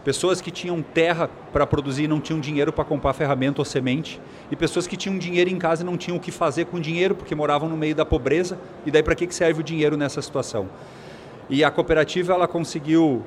Pessoas 0.04 0.40
que 0.40 0.52
tinham 0.52 0.82
terra 0.82 1.30
para 1.52 1.68
produzir 1.68 2.04
e 2.04 2.08
não 2.08 2.22
tinham 2.22 2.40
dinheiro 2.40 2.72
para 2.72 2.86
comprar 2.86 3.14
ferramenta 3.14 3.60
ou 3.60 3.66
semente. 3.66 4.22
E 4.50 4.56
pessoas 4.56 4.88
que 4.88 4.96
tinham 4.96 5.18
dinheiro 5.18 5.50
em 5.50 5.58
casa 5.58 5.84
e 5.84 5.86
não 5.86 5.98
tinham 5.98 6.16
o 6.16 6.20
que 6.20 6.32
fazer 6.32 6.66
com 6.66 6.80
dinheiro 6.80 7.14
porque 7.14 7.36
moravam 7.36 7.68
no 7.68 7.76
meio 7.76 7.96
da 7.96 8.06
pobreza. 8.06 8.58
E 8.86 8.92
daí 8.92 9.04
para 9.04 9.16
que 9.16 9.30
serve 9.34 9.62
o 9.62 9.64
dinheiro 9.64 9.98
nessa 9.98 10.22
situação? 10.22 10.70
E 11.50 11.64
a 11.64 11.72
cooperativa 11.72 12.34
ela 12.34 12.48
conseguiu 12.48 13.24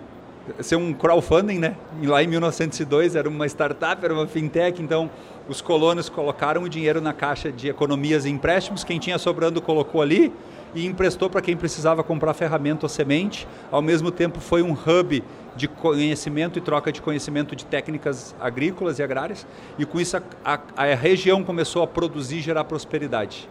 ser 0.61 0.77
um 0.77 0.93
crowdfunding, 0.93 1.59
né? 1.59 1.77
E 2.03 2.07
lá 2.07 2.23
em 2.23 2.27
1902 2.27 3.17
era 3.17 3.29
uma 3.29 3.47
startup, 3.47 4.05
era 4.05 4.13
uma 4.13 4.27
fintech, 4.27 4.83
então 4.83 5.11
os 5.49 5.61
colonos 5.61 6.09
colocaram 6.09 6.63
o 6.63 6.69
dinheiro 6.69 7.01
na 7.01 7.13
caixa 7.13 7.51
de 7.51 7.69
economias 7.69 8.25
e 8.25 8.31
empréstimos, 8.31 8.85
quem 8.85 8.99
tinha 8.99 9.19
sobrando 9.19 9.61
colocou 9.61 10.01
ali 10.01 10.33
e 10.75 10.87
emprestou 10.87 11.29
para 11.29 11.41
quem 11.41 11.57
precisava 11.57 12.03
comprar 12.03 12.35
ferramenta 12.35 12.85
ou 12.85 12.89
semente. 12.89 13.47
Ao 13.71 13.83
mesmo 13.83 14.11
tempo 14.11 14.41
foi 14.41 14.63
um 14.63 14.73
hub 14.73 15.23
de 15.57 15.67
conhecimento 15.67 16.59
e 16.59 16.63
troca 16.63 16.93
de 16.93 17.03
conhecimento 17.03 17.57
de 17.57 17.65
técnicas 17.65 18.35
agrícolas 18.41 18.99
e 18.99 19.03
agrárias, 19.03 19.47
e 19.79 19.85
com 19.85 20.01
isso 20.01 20.17
a, 20.17 20.23
a, 20.45 20.61
a 20.77 20.95
região 20.95 21.43
começou 21.43 21.83
a 21.83 21.87
produzir 21.87 22.39
e 22.39 22.41
gerar 22.41 22.65
prosperidade. 22.65 23.49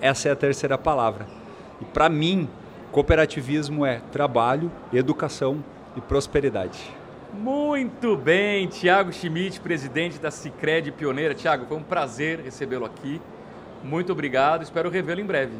Essa 0.00 0.28
é 0.28 0.32
a 0.32 0.36
terceira 0.36 0.76
palavra. 0.76 1.26
E 1.80 1.84
para 1.84 2.08
mim, 2.08 2.48
cooperativismo 2.90 3.86
é 3.86 4.00
trabalho, 4.10 4.70
educação, 4.92 5.62
e 5.98 6.00
prosperidade. 6.00 6.78
Muito 7.32 8.16
bem, 8.16 8.66
Tiago 8.66 9.12
Schmidt, 9.12 9.60
presidente 9.60 10.18
da 10.18 10.30
Cicred 10.30 10.90
Pioneira. 10.92 11.34
Tiago, 11.34 11.66
foi 11.66 11.76
um 11.76 11.82
prazer 11.82 12.40
recebê-lo 12.40 12.86
aqui. 12.86 13.20
Muito 13.84 14.10
obrigado, 14.12 14.62
espero 14.62 14.88
revê-lo 14.88 15.20
em 15.20 15.26
breve. 15.26 15.52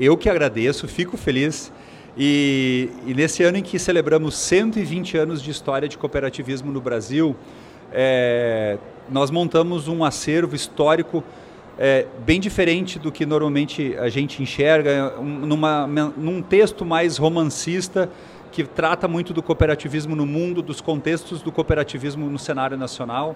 Eu 0.00 0.16
que 0.16 0.28
agradeço, 0.28 0.88
fico 0.88 1.16
feliz. 1.16 1.72
E, 2.16 2.90
e, 3.06 3.14
nesse 3.14 3.42
ano 3.42 3.58
em 3.58 3.62
que 3.62 3.78
celebramos 3.78 4.36
120 4.36 5.16
anos 5.16 5.40
de 5.40 5.50
história 5.50 5.88
de 5.88 5.96
cooperativismo 5.96 6.70
no 6.70 6.80
Brasil, 6.80 7.36
é, 7.92 8.76
nós 9.08 9.30
montamos 9.30 9.88
um 9.88 10.04
acervo 10.04 10.54
histórico 10.54 11.24
é, 11.78 12.06
bem 12.26 12.38
diferente 12.38 12.98
do 12.98 13.10
que 13.10 13.24
normalmente 13.24 13.96
a 13.96 14.08
gente 14.08 14.42
enxerga, 14.42 15.14
numa, 15.20 15.86
num 15.86 16.42
texto 16.42 16.84
mais 16.84 17.16
romancista 17.16 18.10
que 18.52 18.62
trata 18.64 19.08
muito 19.08 19.32
do 19.32 19.42
cooperativismo 19.42 20.14
no 20.14 20.26
mundo, 20.26 20.60
dos 20.60 20.80
contextos 20.80 21.40
do 21.40 21.50
cooperativismo 21.50 22.28
no 22.28 22.38
cenário 22.38 22.76
nacional, 22.76 23.34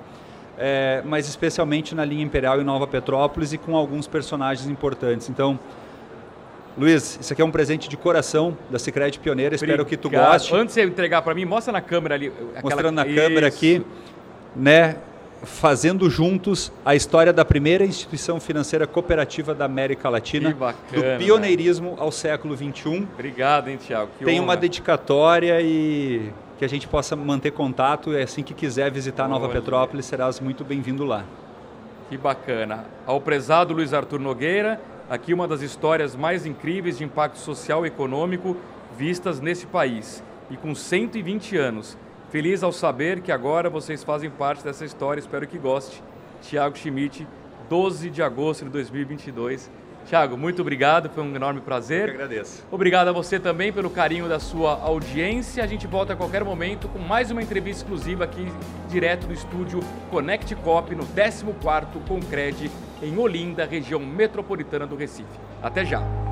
é, 0.59 1.03
mas 1.05 1.27
especialmente 1.27 1.95
na 1.95 2.05
linha 2.05 2.23
Imperial 2.23 2.61
em 2.61 2.65
Nova 2.65 2.87
Petrópolis 2.87 3.53
e 3.53 3.59
com 3.59 3.75
alguns 3.75 4.07
personagens 4.07 4.69
importantes. 4.69 5.29
Então, 5.31 5.59
Luiz, 6.79 7.19
isso 7.19 7.33
aqui 7.33 7.41
é 7.41 7.45
um 7.45 7.51
presente 7.51 7.89
de 7.89 7.97
coração 7.97 8.57
da 8.71 8.79
Sicredi 8.79 9.19
Pioneira, 9.19 9.55
espero 9.55 9.87
que 9.87 9.97
tu 9.97 10.11
goste. 10.11 10.55
Antes 10.55 10.75
de 10.75 10.83
você 10.83 10.87
entregar 10.87 11.23
para 11.23 11.35
mim, 11.35 11.47
mostra 11.47 11.73
na 11.73 11.81
câmera 11.81 12.15
ali. 12.15 12.27
Aquela... 12.29 12.63
Mostrando 12.63 12.95
na 12.95 13.07
isso. 13.07 13.17
câmera 13.17 13.47
aqui, 13.47 13.83
né? 14.55 14.97
Fazendo 15.47 16.11
juntos 16.11 16.73
a 16.85 16.95
história 16.95 17.33
da 17.33 17.45
primeira 17.45 17.85
instituição 17.85 18.39
financeira 18.39 18.87
cooperativa 18.87 19.55
da 19.55 19.65
América 19.65 20.09
Latina, 20.09 20.53
do 20.53 21.19
pioneirismo 21.19 21.95
ao 21.99 22.13
século 22.13 22.57
XXI. 22.57 23.07
Obrigado, 23.15 23.69
hein, 23.69 23.77
Tiago. 23.77 24.11
Tem 24.19 24.35
honra. 24.35 24.45
uma 24.45 24.57
dedicatória 24.57 25.61
e 25.63 26.31
que 26.59 26.65
a 26.65 26.69
gente 26.69 26.89
possa 26.89 27.15
manter 27.15 27.53
contato. 27.53 28.13
E 28.13 28.23
assim 28.23 28.43
que 28.43 28.53
quiser 28.53 28.91
visitar 28.91 29.29
Nova 29.29 29.49
Petrópolis, 29.49 30.07
serás 30.07 30.41
muito 30.41 30.65
bem-vindo 30.65 31.05
lá. 31.05 31.25
Que 32.09 32.17
bacana. 32.17 32.85
Ao 33.07 33.21
prezado 33.21 33.75
Luiz 33.75 33.93
Arthur 33.93 34.21
Nogueira, 34.21 34.81
aqui 35.09 35.33
uma 35.33 35.47
das 35.49 35.63
histórias 35.63 36.15
mais 36.15 36.47
incríveis 36.47 36.99
de 36.99 37.05
impacto 37.05 37.39
social 37.39 37.85
e 37.85 37.89
econômico 37.89 38.57
vistas 38.97 39.41
nesse 39.41 39.67
país. 39.67 40.23
E 40.51 40.57
com 40.57 40.75
120 40.75 41.57
anos, 41.57 41.99
Feliz 42.31 42.63
ao 42.63 42.73
saber 42.73 43.21
que 43.21 43.31
agora 43.31 43.71
vocês 43.71 44.03
fazem 44.03 44.29
parte 44.29 44.65
dessa 44.65 44.85
história, 44.85 45.21
espero 45.21 45.47
que 45.47 45.59
goste. 45.59 46.03
Tiago 46.43 46.77
Schmidt, 46.77 47.27
12 47.69 48.11
de 48.11 48.23
agosto 48.23 48.65
de 48.65 48.71
2022. 48.71 49.71
Tiago, 50.07 50.37
muito 50.37 50.63
obrigado, 50.63 51.09
foi 51.11 51.25
um 51.25 51.35
enorme 51.35 51.61
prazer. 51.61 52.09
Eu 52.09 52.15
agradeço. 52.15 52.65
Obrigado 52.71 53.09
a 53.09 53.13
você 53.13 53.41
também 53.41 53.73
pelo 53.73 53.91
carinho 53.91 54.29
da 54.29 54.39
sua 54.39 54.81
audiência. 54.81 55.63
A 55.65 55.67
gente 55.67 55.87
volta 55.87 56.13
a 56.13 56.17
qualquer 56.17 56.45
momento 56.45 56.89
com 56.89 56.99
mais 56.99 57.31
uma 57.31 57.43
entrevista 57.43 57.83
exclusiva 57.83 58.25
aqui, 58.25 58.47
direto 58.89 59.27
do 59.27 59.33
estúdio 59.33 59.81
Connect 60.11 60.55
Cop, 60.57 60.95
no 60.95 61.05
14º 61.05 62.07
Concred, 62.07 62.71
em 63.03 63.19
Olinda, 63.19 63.65
região 63.65 64.01
metropolitana 64.01 64.87
do 64.87 64.95
Recife. 64.95 65.29
Até 65.61 65.85
já! 65.85 66.26